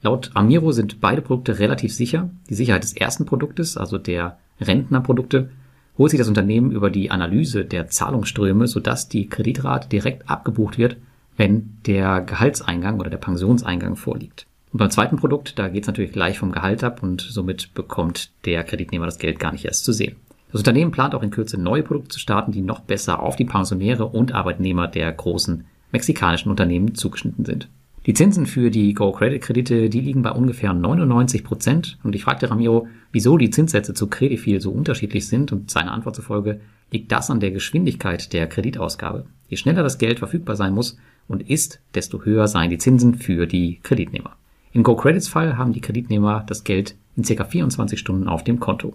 Laut 0.03 0.31
Amiro 0.35 0.71
sind 0.71 1.01
beide 1.01 1.21
Produkte 1.21 1.59
relativ 1.59 1.93
sicher. 1.93 2.29
Die 2.49 2.55
Sicherheit 2.55 2.83
des 2.83 2.93
ersten 2.93 3.25
Produktes, 3.25 3.75
also 3.75 3.97
der 3.97 4.37
Rentnerprodukte, 4.61 5.49
holt 5.97 6.11
sich 6.11 6.17
das 6.17 6.29
Unternehmen 6.29 6.71
über 6.71 6.89
die 6.89 7.11
Analyse 7.11 7.65
der 7.65 7.89
Zahlungsströme, 7.89 8.67
sodass 8.67 9.09
die 9.09 9.27
Kreditrate 9.27 9.89
direkt 9.89 10.29
abgebucht 10.29 10.77
wird, 10.77 10.95
wenn 11.35 11.75
der 11.85 12.21
Gehaltseingang 12.21 13.01
oder 13.01 13.09
der 13.09 13.17
Pensionseingang 13.17 13.97
vorliegt. 13.97 14.47
Und 14.71 14.77
beim 14.77 14.89
zweiten 14.89 15.17
Produkt, 15.17 15.59
da 15.59 15.67
geht 15.67 15.83
es 15.83 15.87
natürlich 15.87 16.13
gleich 16.13 16.39
vom 16.39 16.51
Gehalt 16.51 16.83
ab 16.83 17.03
und 17.03 17.21
somit 17.21 17.73
bekommt 17.73 18.31
der 18.45 18.63
Kreditnehmer 18.63 19.05
das 19.05 19.19
Geld 19.19 19.39
gar 19.39 19.51
nicht 19.51 19.65
erst 19.65 19.83
zu 19.83 19.91
sehen. 19.91 20.15
Das 20.51 20.61
Unternehmen 20.61 20.91
plant 20.91 21.15
auch 21.15 21.23
in 21.23 21.31
Kürze 21.31 21.57
neue 21.59 21.83
Produkte 21.83 22.09
zu 22.09 22.19
starten, 22.19 22.51
die 22.51 22.61
noch 22.61 22.81
besser 22.81 23.21
auf 23.21 23.35
die 23.35 23.45
Pensionäre 23.45 24.05
und 24.05 24.33
Arbeitnehmer 24.33 24.87
der 24.87 25.11
großen 25.11 25.65
mexikanischen 25.91 26.49
Unternehmen 26.49 26.95
zugeschnitten 26.95 27.45
sind. 27.45 27.69
Die 28.05 28.13
Zinsen 28.13 28.47
für 28.47 28.71
die 28.71 28.93
Go-Credit-Kredite, 28.93 29.89
die 29.89 30.01
liegen 30.01 30.23
bei 30.23 30.31
ungefähr 30.31 30.73
99 30.73 31.43
Prozent. 31.43 31.99
Und 32.03 32.15
ich 32.15 32.23
fragte 32.23 32.49
Ramiro, 32.49 32.87
wieso 33.11 33.37
die 33.37 33.51
Zinssätze 33.51 33.93
zu 33.93 34.07
Credifil 34.07 34.59
so 34.59 34.71
unterschiedlich 34.71 35.27
sind. 35.27 35.51
Und 35.51 35.69
seine 35.69 35.91
Antwort 35.91 36.15
zufolge 36.15 36.61
liegt 36.91 37.11
das 37.11 37.29
an 37.29 37.39
der 37.39 37.51
Geschwindigkeit 37.51 38.33
der 38.33 38.47
Kreditausgabe. 38.47 39.25
Je 39.49 39.57
schneller 39.57 39.83
das 39.83 39.99
Geld 39.99 40.19
verfügbar 40.19 40.55
sein 40.55 40.73
muss, 40.73 40.97
und 41.27 41.49
ist, 41.49 41.79
desto 41.93 42.25
höher 42.25 42.47
seien 42.47 42.71
die 42.71 42.79
Zinsen 42.79 43.15
für 43.15 43.45
die 43.45 43.79
Kreditnehmer. 43.83 44.35
In 44.73 44.83
GoCredits 44.83 45.27
Fall 45.27 45.57
haben 45.57 45.73
die 45.73 45.81
Kreditnehmer 45.81 46.45
das 46.47 46.63
Geld 46.63 46.95
in 47.17 47.23
ca. 47.23 47.43
24 47.43 47.99
Stunden 47.99 48.29
auf 48.29 48.43
dem 48.43 48.61
Konto. 48.61 48.93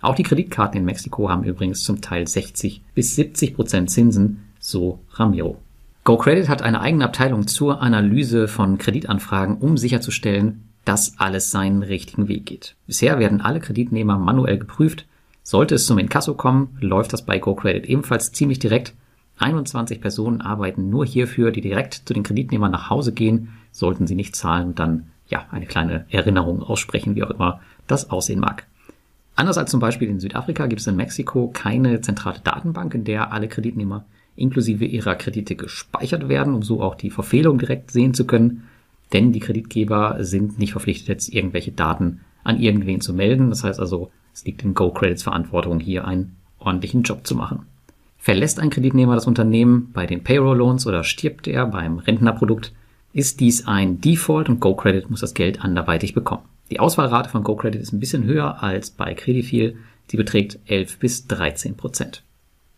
Auch 0.00 0.14
die 0.14 0.22
Kreditkarten 0.22 0.78
in 0.78 0.86
Mexiko 0.86 1.28
haben 1.28 1.44
übrigens 1.44 1.84
zum 1.84 2.00
Teil 2.00 2.26
60 2.26 2.80
bis 2.94 3.16
70 3.16 3.54
Prozent 3.54 3.90
Zinsen, 3.90 4.44
so 4.58 5.00
Ramiro. 5.12 5.58
GoCredit 6.04 6.48
hat 6.48 6.62
eine 6.62 6.80
eigene 6.80 7.04
Abteilung 7.04 7.46
zur 7.46 7.82
Analyse 7.82 8.48
von 8.48 8.78
Kreditanfragen, 8.78 9.58
um 9.58 9.76
sicherzustellen, 9.76 10.64
dass 10.86 11.18
alles 11.18 11.50
seinen 11.50 11.82
richtigen 11.82 12.28
Weg 12.28 12.46
geht. 12.46 12.76
Bisher 12.86 13.18
werden 13.18 13.42
alle 13.42 13.60
Kreditnehmer 13.60 14.18
manuell 14.18 14.56
geprüft. 14.56 15.06
Sollte 15.42 15.74
es 15.74 15.84
zum 15.84 15.98
Inkasso 15.98 16.32
kommen, 16.32 16.78
läuft 16.80 17.12
das 17.12 17.26
bei 17.26 17.38
GoCredit 17.38 17.84
ebenfalls 17.84 18.32
ziemlich 18.32 18.58
direkt. 18.58 18.94
21 19.38 20.00
Personen 20.00 20.40
arbeiten 20.40 20.88
nur 20.88 21.04
hierfür, 21.04 21.50
die 21.50 21.60
direkt 21.60 22.02
zu 22.06 22.14
den 22.14 22.22
Kreditnehmern 22.22 22.72
nach 22.72 22.88
Hause 22.88 23.12
gehen, 23.12 23.50
sollten 23.72 24.06
sie 24.06 24.14
nicht 24.14 24.36
zahlen 24.36 24.74
dann 24.74 25.10
ja 25.28 25.46
eine 25.50 25.66
kleine 25.66 26.06
Erinnerung 26.10 26.62
aussprechen, 26.62 27.14
wie 27.14 27.22
auch 27.22 27.30
immer 27.30 27.60
das 27.86 28.10
aussehen 28.10 28.40
mag. 28.40 28.66
Anders 29.36 29.58
als 29.58 29.70
zum 29.70 29.80
Beispiel 29.80 30.08
in 30.08 30.20
Südafrika 30.20 30.66
gibt 30.66 30.80
es 30.80 30.86
in 30.86 30.96
Mexiko 30.96 31.48
keine 31.48 32.00
zentrale 32.00 32.40
Datenbank, 32.40 32.94
in 32.94 33.04
der 33.04 33.32
alle 33.32 33.48
Kreditnehmer 33.48 34.04
inklusive 34.36 34.84
ihrer 34.84 35.14
Kredite 35.14 35.54
gespeichert 35.54 36.28
werden, 36.28 36.54
um 36.54 36.62
so 36.62 36.82
auch 36.82 36.94
die 36.94 37.10
Verfehlung 37.10 37.58
direkt 37.58 37.90
sehen 37.90 38.14
zu 38.14 38.26
können. 38.26 38.64
Denn 39.12 39.32
die 39.32 39.40
Kreditgeber 39.40 40.16
sind 40.20 40.58
nicht 40.58 40.72
verpflichtet, 40.72 41.08
jetzt 41.08 41.28
irgendwelche 41.32 41.72
Daten 41.72 42.20
an 42.44 42.60
irgendwen 42.60 43.00
zu 43.00 43.12
melden. 43.12 43.50
Das 43.50 43.64
heißt 43.64 43.80
also, 43.80 44.10
es 44.32 44.44
liegt 44.44 44.62
in 44.62 44.74
GoCredits 44.74 45.22
Verantwortung, 45.22 45.80
hier 45.80 46.06
einen 46.06 46.36
ordentlichen 46.58 47.02
Job 47.02 47.26
zu 47.26 47.34
machen. 47.34 47.66
Verlässt 48.18 48.60
ein 48.60 48.70
Kreditnehmer 48.70 49.14
das 49.14 49.26
Unternehmen 49.26 49.90
bei 49.92 50.06
den 50.06 50.22
Payroll 50.22 50.58
Loans 50.58 50.86
oder 50.86 51.04
stirbt 51.04 51.48
er 51.48 51.66
beim 51.66 51.98
Rentnerprodukt, 51.98 52.72
ist 53.12 53.40
dies 53.40 53.66
ein 53.66 54.00
Default 54.00 54.48
und 54.48 54.60
GoCredit 54.60 55.10
muss 55.10 55.20
das 55.20 55.34
Geld 55.34 55.62
anderweitig 55.62 56.14
bekommen. 56.14 56.44
Die 56.70 56.78
Auswahlrate 56.78 57.28
von 57.28 57.42
GoCredit 57.42 57.80
ist 57.80 57.92
ein 57.92 58.00
bisschen 58.00 58.24
höher 58.24 58.62
als 58.62 58.90
bei 58.90 59.14
Credifil. 59.14 59.76
Sie 60.06 60.16
beträgt 60.16 60.58
11 60.66 60.98
bis 60.98 61.26
13 61.26 61.76
Prozent. 61.76 62.22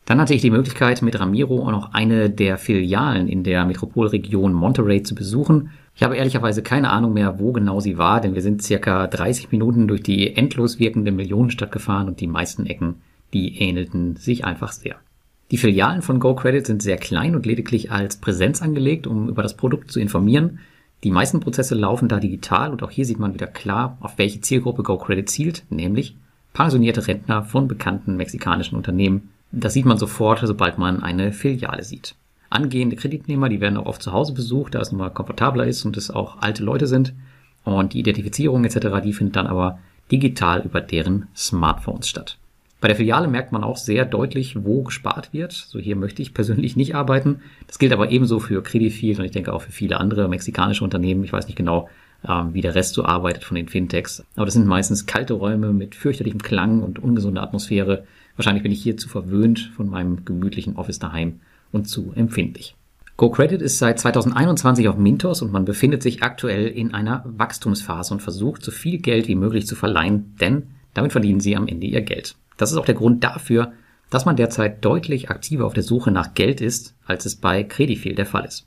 Dann 0.07 0.21
hatte 0.21 0.35
ich 0.35 0.43
die 0.43 0.51
Möglichkeit, 0.51 1.01
mit 1.03 1.19
Ramiro 1.19 1.65
auch 1.65 1.71
noch 1.71 1.93
eine 1.93 2.29
der 2.29 2.59
Filialen 2.59 3.29
in 3.29 3.45
der 3.45 3.65
Metropolregion 3.65 4.53
Monterey 4.53 5.03
zu 5.03 5.15
besuchen. 5.15 5.71
Ich 5.95 6.03
habe 6.03 6.17
ehrlicherweise 6.17 6.63
keine 6.63 6.91
Ahnung 6.91 7.13
mehr, 7.13 7.39
wo 7.39 7.53
genau 7.53 7.81
sie 7.81 7.99
war, 7.99 8.21
denn 8.21 8.35
wir 8.35 8.43
sind 8.43 8.63
circa 8.63 9.07
30 9.07 9.53
Minuten 9.53 9.87
durch 9.87 10.03
die 10.03 10.35
endlos 10.37 10.79
wirkende 10.79 11.13
Millionenstadt 11.13 11.71
gefahren 11.71 12.09
und 12.09 12.21
die 12.21 12.27
meisten 12.27 12.67
Ecken, 12.67 12.97
die 13.33 13.59
ähnelten 13.59 14.17
sich 14.17 14.45
einfach 14.45 14.73
sehr. 14.73 14.97
Die 15.53 15.59
Filialen 15.59 16.01
von 16.01 16.19
GoCredit 16.19 16.67
sind 16.67 16.83
sehr 16.83 16.97
klein 16.97 17.37
und 17.37 17.45
lediglich 17.45 17.93
als 17.93 18.17
Präsenz 18.17 18.63
angelegt, 18.63 19.07
um 19.07 19.29
über 19.29 19.43
das 19.43 19.55
Produkt 19.55 19.93
zu 19.93 20.01
informieren. 20.01 20.61
Die 21.05 21.11
meisten 21.11 21.41
Prozesse 21.41 21.75
laufen 21.75 22.09
da 22.09 22.19
digital 22.21 22.73
und 22.73 22.83
auch 22.83 22.91
hier 22.91 23.05
sieht 23.05 23.19
man 23.19 23.35
wieder 23.35 23.49
klar, 23.49 23.99
auf 24.01 24.17
welche 24.17 24.41
Zielgruppe 24.41 24.83
GoCredit 24.83 25.29
zielt, 25.29 25.65
nämlich 25.69 26.17
pensionierte 26.55 27.07
Rentner 27.07 27.45
von 27.45 27.69
bekannten 27.69 28.17
mexikanischen 28.17 28.77
Unternehmen. 28.77 29.29
Das 29.51 29.75
sieht 29.75 29.85
man 29.85 29.99
sofort, 29.99 30.41
sobald 30.43 30.79
man 30.79 31.03
eine 31.03 31.33
Filiale 31.33 31.83
sieht. 31.83 32.15
Angehende 32.49 32.97
Kreditnehmer, 32.97 33.51
die 33.51 33.61
werden 33.61 33.77
auch 33.77 33.85
oft 33.85 34.03
zu 34.03 34.15
Hause 34.15 34.33
besucht, 34.33 34.75
da 34.75 34.81
es 34.81 34.91
nun 34.91 35.01
mal 35.01 35.11
komfortabler 35.11 35.67
ist 35.67 35.85
und 35.85 35.99
es 35.99 36.11
auch 36.11 36.41
alte 36.41 36.65
Leute 36.65 36.87
sind. 36.87 37.13
Und 37.65 37.93
die 37.93 37.99
Identifizierung 38.01 38.65
etc., 38.65 39.03
die 39.05 39.13
findet 39.13 39.37
dann 39.37 39.47
aber 39.47 39.81
digital 40.11 40.63
über 40.63 40.81
deren 40.81 41.27
Smartphones 41.37 42.09
statt. 42.09 42.39
Bei 42.83 42.89
der 42.89 42.97
Filiale 42.97 43.29
merkt 43.29 43.53
man 43.53 43.63
auch 43.63 43.77
sehr 43.77 44.05
deutlich, 44.05 44.65
wo 44.65 44.83
gespart 44.83 45.33
wird. 45.33 45.53
So 45.53 45.79
hier 45.79 45.95
möchte 45.95 46.21
ich 46.21 46.35
persönlich 46.35 46.75
nicht 46.75 46.97
arbeiten. 46.97 47.41
Das 47.69 47.79
gilt 47.79 47.93
aber 47.93 48.11
ebenso 48.11 48.41
für 48.41 48.61
Credifil 48.61 49.21
und 49.21 49.25
ich 49.25 49.31
denke 49.31 49.53
auch 49.53 49.63
für 49.63 49.71
viele 49.71 50.01
andere 50.01 50.29
mexikanische 50.29 50.83
Unternehmen. 50.83 51.23
Ich 51.23 51.33
weiß 51.33 51.47
nicht 51.47 51.55
genau, 51.55 51.89
ähm, 52.29 52.55
wie 52.55 52.61
der 52.61 52.75
Rest 52.75 52.95
so 52.95 53.05
arbeitet 53.05 53.45
von 53.45 53.55
den 53.55 53.69
Fintechs. 53.69 54.25
Aber 54.35 54.47
das 54.47 54.55
sind 54.55 54.67
meistens 54.67 55.07
kalte 55.07 55.35
Räume 55.35 55.73
mit 55.73 55.95
fürchterlichem 55.95 56.43
Klang 56.43 56.83
und 56.83 56.99
ungesunder 56.99 57.45
Atmosphäre. 57.45 58.05
Wahrscheinlich 58.35 58.65
bin 58.65 58.73
ich 58.73 58.83
hier 58.83 58.97
zu 58.97 59.09
verwöhnt 59.09 59.71
von 59.77 59.89
meinem 59.89 60.25
gemütlichen 60.25 60.75
Office 60.75 60.99
daheim 60.99 61.39
und 61.71 61.87
zu 61.87 62.11
empfindlich. 62.17 62.75
GoCredit 63.17 63.63
ist 63.63 63.79
seit 63.79 64.01
2021 64.01 64.89
auf 64.89 64.97
Mintos 64.97 65.41
und 65.41 65.53
man 65.53 65.65
befindet 65.65 66.03
sich 66.03 66.25
aktuell 66.25 66.67
in 66.67 66.93
einer 66.95 67.23
Wachstumsphase 67.27 68.13
und 68.13 68.23
versucht, 68.23 68.65
so 68.65 68.73
viel 68.73 68.99
Geld 68.99 69.29
wie 69.29 69.37
möglich 69.37 69.69
zu 69.69 69.77
verleihen, 69.77 70.35
denn 70.41 70.65
damit 70.95 71.13
verdienen 71.13 71.39
sie 71.39 71.55
am 71.55 71.69
Ende 71.69 71.87
ihr 71.87 72.01
Geld. 72.01 72.35
Das 72.57 72.71
ist 72.71 72.79
auch 72.79 72.85
der 72.85 72.95
Grund 72.95 73.25
dafür, 73.25 73.73
dass 74.11 74.27
man 74.27 74.37
derzeit 74.37 74.85
deutlich 74.85 75.31
aktiver 75.31 75.65
auf 75.65 75.75
der 75.75 75.83
Suche 75.83 76.11
nach 76.11 76.35
Geld 76.35 76.61
ist, 76.61 76.95
als 77.07 77.25
es 77.25 77.37
bei 77.37 77.65
Credifil 77.65 78.15
der 78.15 78.27
Fall 78.27 78.45
ist. 78.45 78.67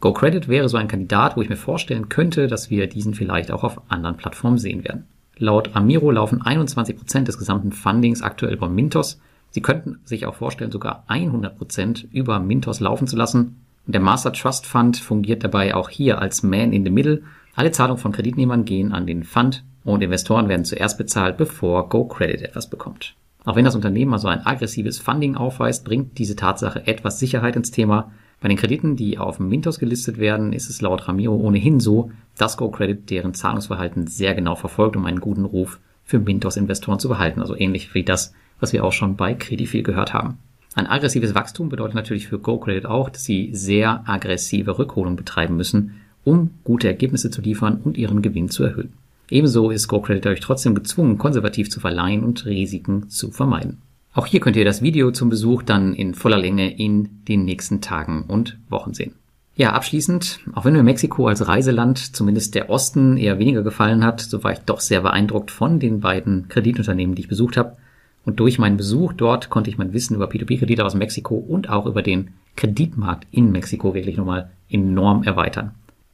GoCredit 0.00 0.48
wäre 0.48 0.68
so 0.68 0.76
ein 0.76 0.88
Kandidat, 0.88 1.36
wo 1.36 1.42
ich 1.42 1.48
mir 1.48 1.56
vorstellen 1.56 2.08
könnte, 2.08 2.48
dass 2.48 2.70
wir 2.70 2.88
diesen 2.88 3.14
vielleicht 3.14 3.52
auch 3.52 3.62
auf 3.62 3.80
anderen 3.88 4.16
Plattformen 4.16 4.58
sehen 4.58 4.84
werden. 4.84 5.06
Laut 5.38 5.74
Amiro 5.74 6.10
laufen 6.10 6.42
21 6.42 6.96
Prozent 6.96 7.28
des 7.28 7.38
gesamten 7.38 7.72
Fundings 7.72 8.20
aktuell 8.20 8.52
über 8.52 8.68
Mintos. 8.68 9.20
Sie 9.50 9.62
könnten 9.62 10.00
sich 10.04 10.26
auch 10.26 10.34
vorstellen, 10.34 10.72
sogar 10.72 11.04
100 11.06 11.56
Prozent 11.56 12.08
über 12.12 12.40
Mintos 12.40 12.80
laufen 12.80 13.06
zu 13.06 13.16
lassen. 13.16 13.64
Und 13.86 13.94
der 13.94 14.02
Master 14.02 14.32
Trust 14.32 14.66
Fund 14.66 14.98
fungiert 14.98 15.44
dabei 15.44 15.74
auch 15.74 15.88
hier 15.88 16.20
als 16.20 16.42
Man 16.42 16.72
in 16.72 16.84
the 16.84 16.90
Middle. 16.90 17.22
Alle 17.54 17.70
Zahlungen 17.70 18.00
von 18.00 18.12
Kreditnehmern 18.12 18.64
gehen 18.64 18.92
an 18.92 19.06
den 19.06 19.24
Fund 19.24 19.64
und 19.84 20.02
Investoren 20.02 20.48
werden 20.48 20.64
zuerst 20.64 20.98
bezahlt, 20.98 21.36
bevor 21.36 21.88
GoCredit 21.88 22.42
etwas 22.42 22.68
bekommt. 22.68 23.14
Auch 23.44 23.56
wenn 23.56 23.64
das 23.64 23.74
Unternehmen 23.74 24.12
also 24.12 24.28
ein 24.28 24.44
aggressives 24.46 24.98
Funding 24.98 25.36
aufweist, 25.36 25.84
bringt 25.84 26.18
diese 26.18 26.36
Tatsache 26.36 26.86
etwas 26.86 27.18
Sicherheit 27.18 27.56
ins 27.56 27.70
Thema. 27.70 28.12
Bei 28.40 28.48
den 28.48 28.56
Krediten, 28.56 28.96
die 28.96 29.18
auf 29.18 29.40
Mintos 29.40 29.78
gelistet 29.78 30.18
werden, 30.18 30.52
ist 30.52 30.70
es 30.70 30.80
laut 30.80 31.08
Ramiro 31.08 31.34
ohnehin 31.34 31.80
so, 31.80 32.10
dass 32.36 32.56
GoCredit 32.56 33.10
deren 33.10 33.34
Zahlungsverhalten 33.34 34.06
sehr 34.06 34.34
genau 34.34 34.54
verfolgt, 34.54 34.96
um 34.96 35.06
einen 35.06 35.20
guten 35.20 35.44
Ruf 35.44 35.80
für 36.04 36.18
Mintos-Investoren 36.18 36.98
zu 36.98 37.08
behalten. 37.08 37.40
Also 37.40 37.56
ähnlich 37.56 37.94
wie 37.94 38.04
das, 38.04 38.32
was 38.60 38.72
wir 38.72 38.84
auch 38.84 38.92
schon 38.92 39.16
bei 39.16 39.34
Credifil 39.34 39.82
gehört 39.82 40.12
haben. 40.12 40.38
Ein 40.74 40.86
aggressives 40.86 41.34
Wachstum 41.34 41.68
bedeutet 41.68 41.94
natürlich 41.94 42.28
für 42.28 42.38
GoCredit 42.38 42.86
auch, 42.86 43.10
dass 43.10 43.24
sie 43.24 43.50
sehr 43.52 44.08
aggressive 44.08 44.78
Rückholung 44.78 45.16
betreiben 45.16 45.56
müssen, 45.56 46.00
um 46.24 46.50
gute 46.64 46.86
Ergebnisse 46.86 47.30
zu 47.30 47.42
liefern 47.42 47.80
und 47.82 47.98
ihren 47.98 48.22
Gewinn 48.22 48.48
zu 48.48 48.64
erhöhen. 48.64 48.92
Ebenso 49.32 49.70
ist 49.70 49.88
GoCredit 49.88 50.26
dadurch 50.26 50.40
trotzdem 50.40 50.74
gezwungen, 50.74 51.16
konservativ 51.16 51.70
zu 51.70 51.80
verleihen 51.80 52.22
und 52.22 52.44
Risiken 52.44 53.08
zu 53.08 53.30
vermeiden. 53.30 53.80
Auch 54.12 54.26
hier 54.26 54.40
könnt 54.40 54.56
ihr 54.56 54.64
das 54.66 54.82
Video 54.82 55.10
zum 55.10 55.30
Besuch 55.30 55.62
dann 55.62 55.94
in 55.94 56.12
voller 56.12 56.36
Länge 56.36 56.76
in 56.78 57.08
den 57.26 57.46
nächsten 57.46 57.80
Tagen 57.80 58.26
und 58.28 58.58
Wochen 58.68 58.92
sehen. 58.92 59.14
Ja, 59.56 59.72
abschließend, 59.72 60.40
auch 60.52 60.66
wenn 60.66 60.74
mir 60.74 60.82
Mexiko 60.82 61.28
als 61.28 61.48
Reiseland 61.48 62.14
zumindest 62.14 62.54
der 62.54 62.68
Osten 62.68 63.16
eher 63.16 63.38
weniger 63.38 63.62
gefallen 63.62 64.04
hat, 64.04 64.20
so 64.20 64.44
war 64.44 64.52
ich 64.52 64.58
doch 64.58 64.80
sehr 64.80 65.00
beeindruckt 65.00 65.50
von 65.50 65.80
den 65.80 66.00
beiden 66.00 66.48
Kreditunternehmen, 66.48 67.14
die 67.14 67.22
ich 67.22 67.28
besucht 67.28 67.56
habe. 67.56 67.78
Und 68.26 68.38
durch 68.38 68.58
meinen 68.58 68.76
Besuch 68.76 69.14
dort 69.14 69.48
konnte 69.48 69.70
ich 69.70 69.78
mein 69.78 69.94
Wissen 69.94 70.14
über 70.14 70.26
P2P-Kredite 70.26 70.84
aus 70.84 70.94
Mexiko 70.94 71.36
und 71.36 71.70
auch 71.70 71.86
über 71.86 72.02
den 72.02 72.32
Kreditmarkt 72.56 73.26
in 73.30 73.50
Mexiko 73.50 73.94
wirklich 73.94 74.18
nochmal 74.18 74.50
enorm 74.68 75.22
erweitern. 75.22 75.70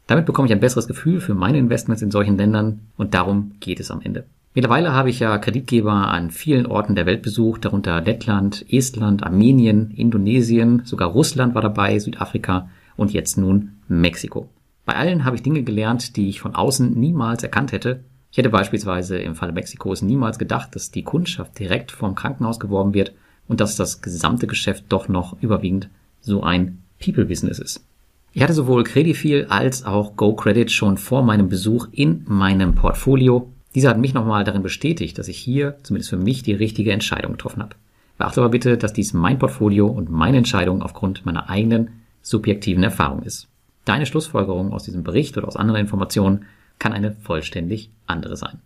Damit 0.09 0.25
bekomme 0.25 0.47
ich 0.47 0.53
ein 0.53 0.61
besseres 0.61 0.89
Gefühl 0.89 1.21
für 1.21 1.35
meine 1.35 1.59
Investments 1.59 2.03
in 2.03 2.11
solchen 2.11 2.39
Ländern 2.39 2.81
und 2.97 3.13
darum 3.13 3.53
geht 3.61 3.79
es 3.79 3.91
am 3.91 4.01
Ende. 4.01 4.25
Mittlerweile 4.55 4.95
habe 4.95 5.11
ich 5.11 5.21
ja 5.21 5.37
Kreditgeber 5.37 5.93
an 5.93 6.31
vielen 6.31 6.65
Orten 6.65 6.95
der 6.95 7.05
Welt 7.05 7.21
besucht, 7.21 7.67
darunter 7.67 8.01
Lettland, 8.01 8.65
Estland, 8.73 9.23
Armenien, 9.23 9.91
Indonesien, 9.91 10.81
sogar 10.87 11.11
Russland 11.11 11.55
war 11.55 11.61
dabei, 11.61 11.99
Südafrika 11.99 12.71
und 12.97 13.13
jetzt 13.13 13.37
nun 13.37 13.75
Mexiko. 13.87 14.49
Bei 14.87 14.97
allen 14.97 15.27
habe 15.27 15.37
ich 15.37 15.43
Dinge 15.43 15.63
gelernt, 15.63 16.17
die 16.17 16.31
ich 16.31 16.41
von 16.41 16.55
außen 16.55 16.99
niemals 16.99 17.43
erkannt 17.43 17.73
hätte. 17.73 18.03
Ich 18.33 18.39
hätte 18.39 18.49
beispielsweise 18.49 19.19
im 19.19 19.35
Falle 19.35 19.53
Mexikos 19.53 20.01
niemals 20.01 20.39
gedacht, 20.39 20.75
dass 20.75 20.91
die 20.91 21.05
Kundschaft 21.05 21.59
direkt 21.59 21.93
vom 21.93 22.15
Krankenhaus 22.15 22.59
geworben 22.59 22.95
wird 22.95 23.13
und 23.47 23.61
dass 23.61 23.77
das 23.77 24.01
gesamte 24.01 24.47
Geschäft 24.47 24.87
doch 24.89 25.09
noch 25.09 25.37
überwiegend 25.43 25.91
so 26.23 26.43
ein 26.43 26.79
People-Business 26.99 27.59
ist. 27.59 27.85
Ich 28.33 28.43
hatte 28.43 28.53
sowohl 28.53 28.85
Credifil 28.85 29.47
als 29.49 29.85
auch 29.85 30.17
GoCredit 30.17 30.71
schon 30.71 30.99
vor 30.99 31.23
meinem 31.23 31.49
Besuch 31.49 31.89
in 31.93 32.25
meinem 32.29 32.75
Portfolio. 32.75 33.51
Dieser 33.75 33.91
hat 33.91 33.99
mich 33.99 34.15
nochmal 34.15 34.45
darin 34.45 34.63
bestätigt, 34.63 35.19
dass 35.19 35.29
ich 35.29 35.39
hier 35.39 35.79
zumindest 35.83 36.11
für 36.11 36.19
mich 36.19 36.43
die 36.43 36.53
richtige 36.53 36.93
Entscheidung 36.93 37.33
getroffen 37.33 37.63
habe. 37.63 37.77
Beachte 38.19 38.41
aber 38.41 38.51
bitte, 38.51 38.77
dass 38.77 38.93
dies 38.93 39.15
mein 39.15 39.39
Portfolio 39.39 39.87
und 39.87 40.11
meine 40.11 40.37
Entscheidung 40.37 40.83
aufgrund 40.83 41.25
meiner 41.25 41.49
eigenen 41.49 41.91
subjektiven 42.21 42.83
Erfahrung 42.83 43.23
ist. 43.23 43.49
Deine 43.85 44.07
Schlussfolgerung 44.07 44.73
aus 44.73 44.83
diesem 44.85 45.05
Bericht 45.05 45.39
oder 45.39 45.49
aus 45.49 45.57
anderen 45.57 45.81
Informationen 45.81 46.45
kann 46.79 46.93
eine 46.93 47.13
vollständig 47.13 47.91
andere 48.07 48.37
sein. 48.37 48.59